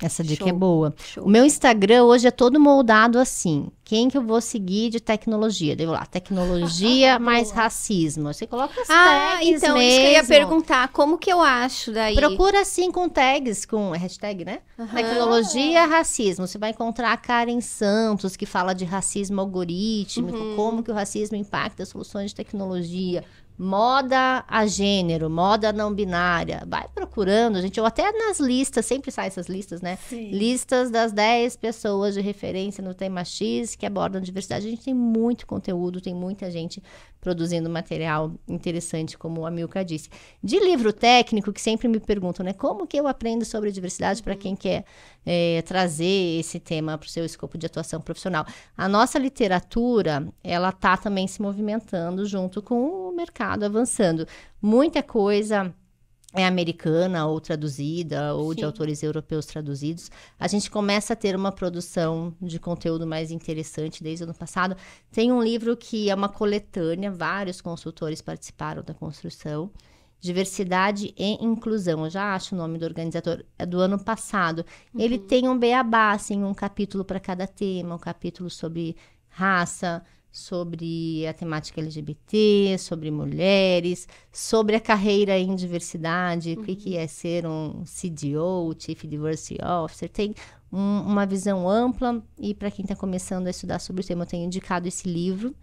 [0.02, 0.56] Essa dica é Show.
[0.56, 0.94] é boa.
[0.96, 1.24] Show.
[1.24, 3.68] O meu Instagram hoje é todo moldado assim.
[3.84, 5.74] Quem que eu vou seguir de tecnologia?
[5.74, 8.32] Devo lá, tecnologia mais racismo.
[8.32, 9.90] Você coloca as ah, tags então, mesmo.
[9.90, 10.88] isso que eu ia perguntar.
[10.88, 12.14] Como que eu acho daí?
[12.14, 14.60] Procura assim com tags, com hashtag, né?
[14.78, 14.86] Uhum.
[14.86, 16.46] Tecnologia, racismo.
[16.46, 20.56] Você vai encontrar a Karen Santos, que fala de racismo algorítmico, uhum.
[20.56, 23.24] como que o racismo impacta soluções de tecnologia
[23.62, 26.62] moda a gênero, moda não binária.
[26.66, 29.98] Vai procurando, gente, ou até nas listas, sempre sai essas listas, né?
[30.08, 30.30] Sim.
[30.30, 34.66] Listas das 10 pessoas de referência no tema X que abordam diversidade.
[34.66, 36.82] A gente tem muito conteúdo, tem muita gente
[37.20, 40.08] produzindo material interessante, como a Milka disse.
[40.42, 42.52] De livro técnico, que sempre me perguntam, né?
[42.52, 44.24] Como que eu aprendo sobre diversidade uhum.
[44.24, 44.84] para quem quer
[45.24, 48.46] é, trazer esse tema para o seu escopo de atuação profissional?
[48.76, 54.26] A nossa literatura, ela está também se movimentando junto com o mercado avançando.
[54.62, 55.74] Muita coisa
[56.32, 58.58] é americana ou traduzida, ou Sim.
[58.58, 64.02] de autores europeus traduzidos, a gente começa a ter uma produção de conteúdo mais interessante
[64.02, 64.76] desde o ano passado.
[65.10, 69.70] Tem um livro que é uma coletânea, vários consultores participaram da construção.
[70.20, 74.64] Diversidade e Inclusão, eu já acho o nome do organizador, é do ano passado.
[74.94, 75.00] Uhum.
[75.00, 78.96] Ele tem um beabá, assim, um capítulo para cada tema, um capítulo sobre
[79.30, 86.62] raça, sobre a temática LGBT, sobre mulheres, sobre a carreira em diversidade, uhum.
[86.62, 90.08] o que, que é ser um CDO, Chief Diversity Officer.
[90.08, 90.34] Tem
[90.72, 94.28] um, uma visão ampla e para quem está começando a estudar sobre o tema, eu
[94.28, 95.54] tenho indicado esse livro.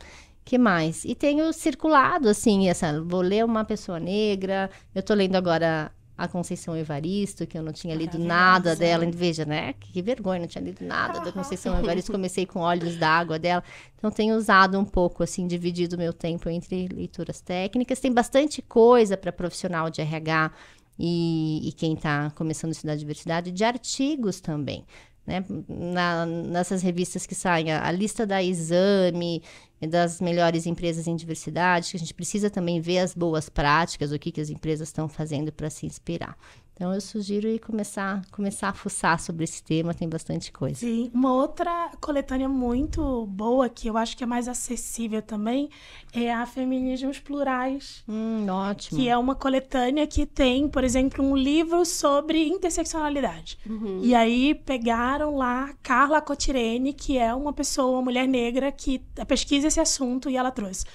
[0.44, 1.06] que mais?
[1.06, 6.28] E tenho circulado, assim, essa, vou ler uma pessoa negra, eu estou lendo agora a
[6.28, 9.06] Conceição Evaristo, que eu não tinha lido nada dela.
[9.12, 9.74] Veja, né?
[9.74, 12.12] Que vergonha, não tinha lido nada da Conceição Evaristo.
[12.12, 13.64] Comecei com Olhos d'Água dela.
[13.98, 18.00] Então, tenho usado um pouco, assim, dividido o meu tempo entre leituras técnicas.
[18.00, 20.52] Tem bastante coisa para profissional de RH
[20.98, 24.84] e, e quem está começando a estudar diversidade, de artigos também.
[25.26, 25.46] Né?
[25.68, 29.44] Na, nessas revistas que saem, a, a lista da exame,
[29.82, 34.18] das melhores empresas em diversidade, que a gente precisa também ver as boas práticas, o
[34.18, 36.38] que, que as empresas estão fazendo para se inspirar.
[36.78, 40.76] Então eu sugiro ir começar, começar a fuçar sobre esse tema, tem bastante coisa.
[40.76, 45.72] Sim, uma outra coletânea muito boa que eu acho que é mais acessível também
[46.14, 48.04] é a Feminismos Plurais.
[48.08, 49.00] Hum, ótimo.
[49.00, 53.58] Que é uma coletânea que tem, por exemplo, um livro sobre interseccionalidade.
[53.66, 54.02] Uhum.
[54.04, 59.68] E aí pegaram lá Carla Cotirene, que é uma pessoa, uma mulher negra que pesquisa
[59.68, 60.86] esse assunto e ela trouxe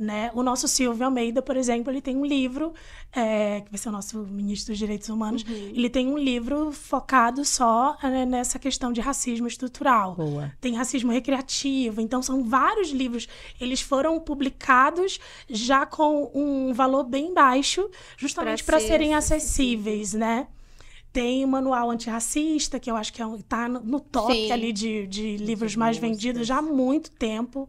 [0.00, 0.30] né?
[0.34, 2.72] O nosso Silvio Almeida, por exemplo, ele tem um livro,
[3.12, 5.72] é, que vai ser o nosso ministro dos Direitos Humanos, uhum.
[5.74, 10.14] ele tem um livro focado só né, nessa questão de racismo estrutural.
[10.14, 10.52] Boa.
[10.60, 13.28] Tem racismo recreativo, então são vários livros.
[13.60, 20.46] Eles foram publicados já com um valor bem baixo, justamente para ser serem acessíveis, né?
[21.12, 24.52] Tem o Manual Antirracista, que eu acho que está é um, no top Sim.
[24.52, 27.68] ali de, de livros mais vendidos já há muito tempo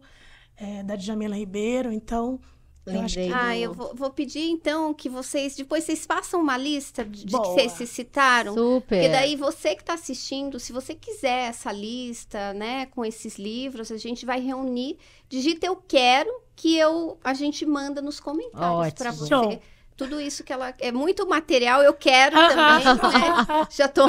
[0.56, 2.40] é, da Djamila Ribeiro, então
[2.84, 3.32] eu acho que...
[3.32, 7.32] Ah, eu vou, vou, pedir então que vocês depois vocês façam uma lista de, de
[7.32, 8.54] que vocês se citaram.
[8.54, 8.96] Super.
[8.96, 13.92] Porque daí você que está assistindo, se você quiser essa lista, né, com esses livros,
[13.92, 14.98] a gente vai reunir.
[15.28, 19.28] Digita eu quero que eu a gente manda nos comentários para você.
[19.28, 19.60] Show
[20.02, 20.74] tudo isso que ela.
[20.78, 23.66] É muito material, eu quero também, né?
[23.70, 24.04] Já tô.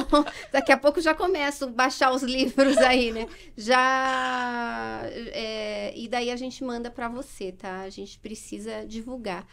[0.51, 3.27] Daqui a pouco já começo a baixar os livros aí, né?
[3.55, 5.01] Já.
[5.05, 7.81] É, e daí a gente manda para você, tá?
[7.81, 9.45] A gente precisa divulgar.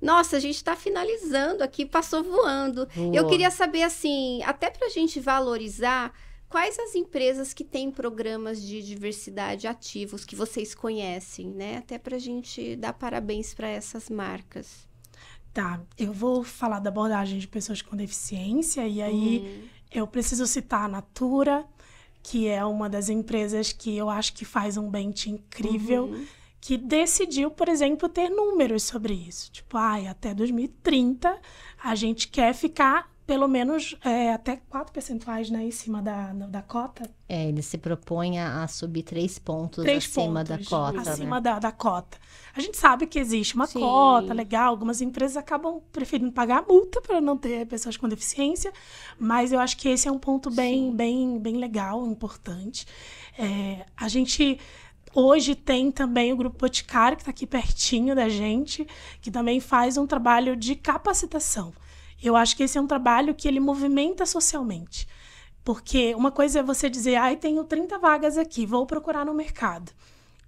[0.00, 2.88] Nossa, a gente está finalizando aqui, passou voando.
[2.94, 3.16] Boa.
[3.16, 6.12] Eu queria saber, assim, até para a gente valorizar,
[6.48, 11.78] quais as empresas que têm programas de diversidade ativos que vocês conhecem, né?
[11.78, 14.87] Até para a gente dar parabéns para essas marcas.
[15.58, 19.68] Tá, eu vou falar da abordagem de pessoas com deficiência e aí uhum.
[19.90, 21.66] eu preciso citar a Natura,
[22.22, 26.24] que é uma das empresas que eu acho que faz um bench incrível, uhum.
[26.60, 29.50] que decidiu, por exemplo, ter números sobre isso.
[29.50, 31.36] Tipo, ai, até 2030
[31.82, 36.62] a gente quer ficar pelo menos é, até 4 percentuais né, em cima da, da
[36.62, 37.10] cota.
[37.28, 41.10] É, ele se propõe a, subir 3 pontos três acima pontos, da cota.
[41.10, 41.42] Acima né?
[41.42, 42.16] da, da cota.
[42.56, 43.80] A gente sabe que existe uma Sim.
[43.80, 48.72] cota legal, algumas empresas acabam preferindo pagar a multa para não ter pessoas com deficiência,
[49.18, 52.86] mas eu acho que esse é um ponto bem, bem, bem legal, importante.
[53.38, 54.58] É, a gente
[55.14, 58.86] Hoje tem também o Grupo Boticário, que está aqui pertinho da gente,
[59.22, 61.72] que também faz um trabalho de capacitação.
[62.22, 65.06] Eu acho que esse é um trabalho que ele movimenta socialmente.
[65.64, 69.92] Porque uma coisa é você dizer, ai, tenho 30 vagas aqui, vou procurar no mercado.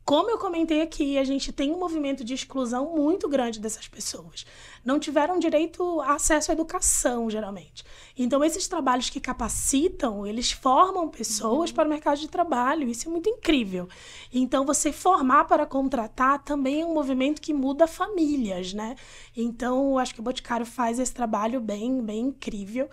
[0.04, 4.44] Como eu comentei aqui, a gente tem um movimento de exclusão muito grande dessas pessoas.
[4.84, 7.84] Não tiveram direito a acesso à educação, geralmente.
[8.18, 11.76] Então, esses trabalhos que capacitam, eles formam pessoas uhum.
[11.76, 12.88] para o mercado de trabalho.
[12.88, 13.88] Isso é muito incrível.
[14.32, 18.96] Então, você formar para contratar também é um movimento que muda famílias, né?
[19.36, 22.88] Então, eu acho que o Boticário faz esse trabalho bem, bem incrível.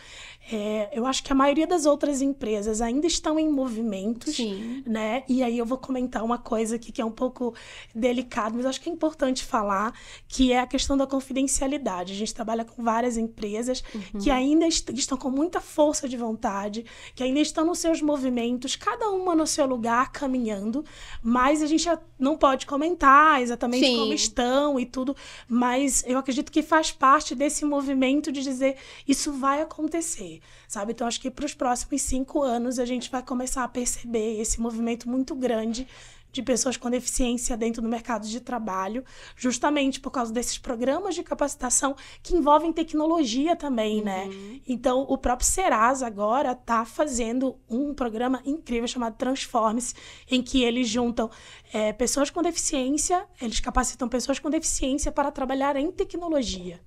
[0.52, 4.84] É, eu acho que a maioria das outras empresas ainda estão em movimentos, Sim.
[4.86, 5.24] né?
[5.28, 7.54] E aí eu vou comentar uma coisa aqui que é um pouco
[7.94, 9.94] delicado, mas acho que é importante falar,
[10.28, 12.12] que é a questão da confidencialidade.
[12.12, 14.20] A gente trabalha com várias empresas uhum.
[14.20, 16.84] que ainda est estão com muita força de vontade,
[17.14, 20.84] que ainda estão nos seus movimentos, cada uma no seu lugar, caminhando,
[21.22, 21.88] mas a gente
[22.18, 23.98] não pode comentar exatamente Sim.
[23.98, 25.16] como estão e tudo,
[25.48, 28.76] mas eu acredito que faz parte desse movimento de dizer
[29.08, 30.94] isso vai acontecer, sabe?
[30.94, 34.60] Então, acho que para os próximos cinco anos a gente vai começar a perceber esse
[34.60, 35.88] movimento muito grande
[36.32, 39.04] de pessoas com deficiência dentro do mercado de trabalho,
[39.36, 44.26] justamente por causa desses programas de capacitação que envolvem tecnologia também, né?
[44.26, 44.30] uhum.
[44.30, 44.62] né?
[44.68, 49.96] Então, o próprio Serasa agora está fazendo um programa incrível chamado Transforme-se,
[50.30, 51.30] em que eles juntam
[51.74, 56.80] é, pessoas com deficiência, eles capacitam pessoas com deficiência para trabalhar em tecnologia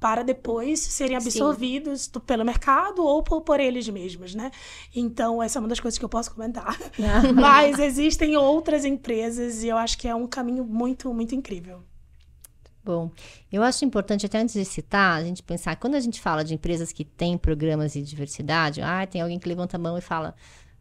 [0.00, 2.20] para depois serem absorvidos Sim.
[2.20, 4.50] pelo mercado ou por, por, eles mesmos, né?
[4.94, 6.76] Então, essa é uma das coisas que eu posso comentar.
[7.34, 11.82] Mas existem outras empresas e eu acho que é um caminho muito, muito incrível.
[12.84, 13.10] Bom,
[13.52, 16.54] eu acho importante, até antes de citar, a gente pensar, quando a gente fala de
[16.54, 20.34] empresas que têm programas de diversidade, ah, tem alguém que levanta a mão e fala,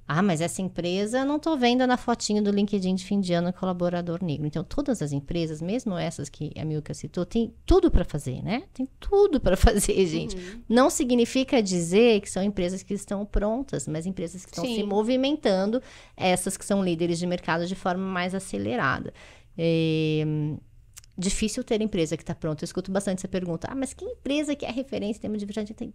[0.07, 3.51] ah, mas essa empresa não estou vendo na fotinho do LinkedIn de fim de ano
[3.51, 4.47] colaborador negro.
[4.47, 8.63] Então, todas as empresas, mesmo essas que a Milka citou, tem tudo para fazer, né?
[8.73, 10.37] Tem tudo para fazer, gente.
[10.37, 10.61] Uhum.
[10.69, 14.75] Não significa dizer que são empresas que estão prontas, mas empresas que estão Sim.
[14.75, 15.83] se movimentando,
[16.15, 19.13] essas que são líderes de mercado de forma mais acelerada.
[19.57, 20.23] É,
[21.17, 22.63] difícil ter empresa que está pronta.
[22.63, 23.67] Eu escuto bastante essa pergunta.
[23.69, 25.73] Ah, mas que empresa que é referência em termos de diversidade?
[25.73, 25.93] Tem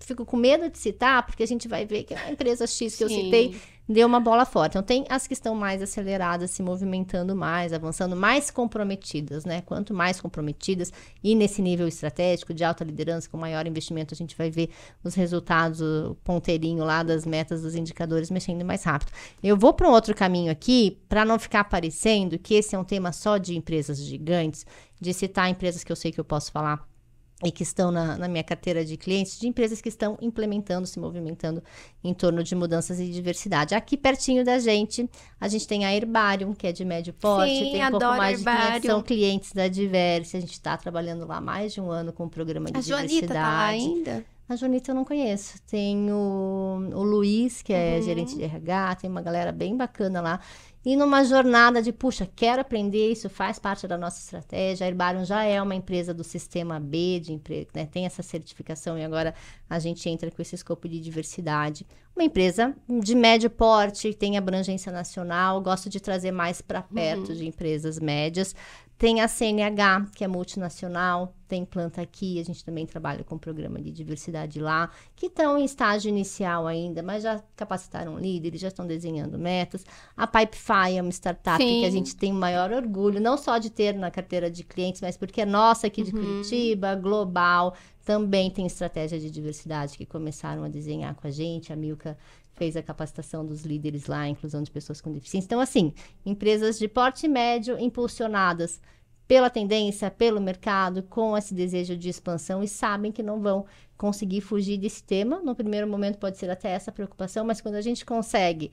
[0.00, 2.98] fico com medo de citar, porque a gente vai ver que a empresa X que
[2.98, 3.04] Sim.
[3.04, 4.72] eu citei deu uma bola forte.
[4.72, 9.62] Então, tem as que estão mais aceleradas, se movimentando mais, avançando, mais comprometidas, né?
[9.62, 10.92] Quanto mais comprometidas
[11.24, 14.70] e nesse nível estratégico de alta liderança, com maior investimento, a gente vai ver
[15.02, 19.10] os resultados, o ponteirinho lá das metas, dos indicadores mexendo mais rápido.
[19.42, 22.84] Eu vou para um outro caminho aqui, para não ficar parecendo que esse é um
[22.84, 24.66] tema só de empresas gigantes,
[25.00, 26.86] de citar empresas que eu sei que eu posso falar
[27.44, 30.98] e que estão na, na, minha carteira de clientes, de empresas que estão implementando, se
[30.98, 31.62] movimentando
[32.02, 33.74] em torno de mudanças e diversidade.
[33.74, 35.08] Aqui pertinho da gente,
[35.40, 38.38] a gente tem a Herbarium, que é de médio porte, Sim, tem um pouco mais
[38.38, 38.74] Herbarium.
[38.74, 42.12] de 500, são clientes da Diverse, a gente está trabalhando lá mais de um ano
[42.12, 43.14] com o programa de a diversidade.
[43.14, 44.24] A Joanita tá lá ainda?
[44.48, 45.60] A Jonita eu não conheço.
[45.66, 48.02] Tem o, o Luiz, que é uhum.
[48.02, 50.40] gerente de RH, tem uma galera bem bacana lá.
[50.84, 54.86] E numa jornada de, puxa, quero aprender, isso faz parte da nossa estratégia.
[54.86, 57.86] A Herbarium já é uma empresa do sistema B de emprego, né?
[57.86, 59.34] tem essa certificação e agora
[59.68, 61.86] a gente entra com esse escopo de diversidade.
[62.14, 67.36] Uma empresa de médio porte, tem abrangência nacional, gosto de trazer mais para perto uhum.
[67.36, 68.54] de empresas médias,
[68.98, 73.80] tem a CNH, que é multinacional, tem planta aqui, a gente também trabalha com programa
[73.80, 78.84] de diversidade lá, que estão em estágio inicial ainda, mas já capacitaram líderes, já estão
[78.84, 79.86] desenhando metas.
[80.16, 81.80] A Pipefy é uma startup Sim.
[81.80, 85.00] que a gente tem o maior orgulho, não só de ter na carteira de clientes,
[85.00, 86.20] mas porque é nossa aqui de uhum.
[86.20, 87.74] Curitiba, global,
[88.04, 91.72] também tem estratégia de diversidade que começaram a desenhar com a gente.
[91.72, 92.18] A Milka
[92.58, 95.46] fez a capacitação dos líderes lá, inclusão de pessoas com deficiência.
[95.46, 95.94] Então, assim,
[96.26, 98.80] empresas de porte médio impulsionadas
[99.26, 104.40] pela tendência, pelo mercado, com esse desejo de expansão e sabem que não vão conseguir
[104.40, 105.40] fugir desse tema.
[105.40, 108.72] No primeiro momento pode ser até essa preocupação, mas quando a gente consegue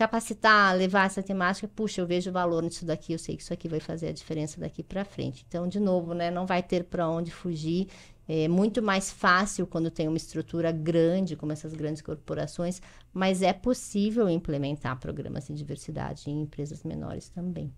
[0.00, 3.68] capacitar, levar essa temática, puxa, eu vejo valor nisso daqui, eu sei que isso aqui
[3.68, 5.44] vai fazer a diferença daqui para frente.
[5.46, 7.86] Então, de novo, né, não vai ter para onde fugir
[8.26, 12.80] é muito mais fácil quando tem uma estrutura grande, como essas grandes corporações,
[13.12, 17.70] mas é possível implementar programas de diversidade em empresas menores também.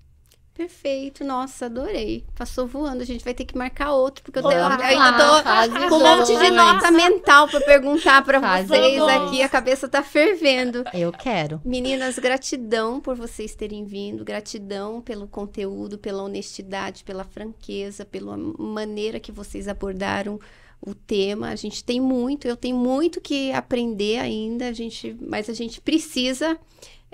[0.55, 2.27] Perfeito, nossa, adorei.
[2.37, 5.89] Passou voando, a gente vai ter que marcar outro, porque eu, tenho, eu ainda tô
[5.89, 10.85] com um monte de nota mental para perguntar para vocês aqui, a cabeça tá fervendo.
[10.93, 11.59] Eu quero.
[11.65, 19.19] Meninas, gratidão por vocês terem vindo, gratidão pelo conteúdo, pela honestidade, pela franqueza, pela maneira
[19.19, 20.39] que vocês abordaram
[20.83, 21.49] o tema.
[21.49, 25.81] A gente tem muito, eu tenho muito que aprender ainda, a gente, mas a gente
[25.81, 26.59] precisa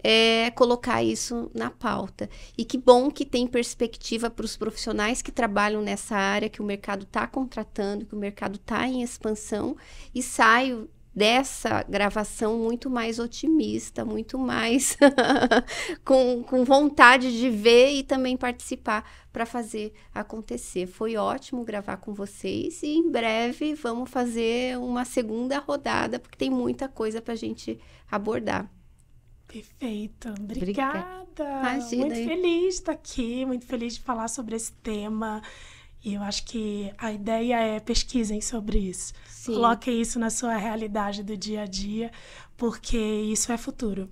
[0.03, 2.29] é, colocar isso na pauta.
[2.57, 6.65] E que bom que tem perspectiva para os profissionais que trabalham nessa área, que o
[6.65, 9.77] mercado está contratando, que o mercado está em expansão,
[10.15, 10.89] e saio
[11.19, 14.97] dessa gravação muito mais otimista, muito mais
[16.05, 20.87] com, com vontade de ver e também participar para fazer acontecer.
[20.87, 26.51] Foi ótimo gravar com vocês e em breve vamos fazer uma segunda rodada, porque tem
[26.51, 28.71] muita coisa para a gente abordar.
[29.49, 31.27] Perfeito, obrigada.
[31.39, 32.07] Imagina.
[32.07, 35.43] Muito feliz de estar aqui, muito feliz de falar sobre esse tema.
[36.05, 39.13] E eu acho que a ideia é pesquisem sobre isso.
[39.27, 39.55] Sim.
[39.55, 42.13] Coloquem isso na sua realidade do dia a dia,
[42.57, 44.09] porque isso é futuro.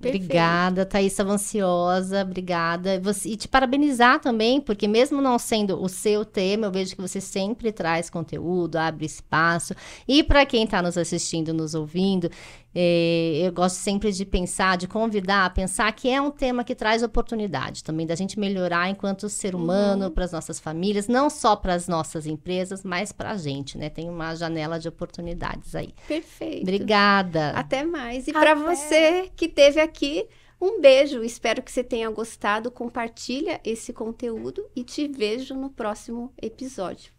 [0.00, 0.24] Perfeito.
[0.26, 3.00] Obrigada, Thaís, estava ansiosa, obrigada.
[3.00, 7.02] Você, e te parabenizar também, porque mesmo não sendo o seu tema, eu vejo que
[7.02, 9.74] você sempre traz conteúdo, abre espaço.
[10.06, 12.30] E para quem está nos assistindo, nos ouvindo,
[12.74, 17.02] é, eu gosto sempre de pensar, de convidar, pensar que é um tema que traz
[17.02, 20.10] oportunidade também da gente melhorar enquanto ser humano, uhum.
[20.10, 23.88] para as nossas famílias, não só para as nossas empresas, mas para a gente, né?
[23.88, 25.94] Tem uma janela de oportunidades aí.
[26.06, 26.62] Perfeito.
[26.62, 27.50] Obrigada.
[27.50, 28.28] Até mais.
[28.28, 30.26] E para você que teve aqui,
[30.60, 31.22] um beijo.
[31.22, 32.70] Espero que você tenha gostado.
[32.70, 37.12] Compartilha esse conteúdo e te vejo no próximo episódio.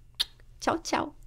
[0.59, 1.18] Tchau, tchau.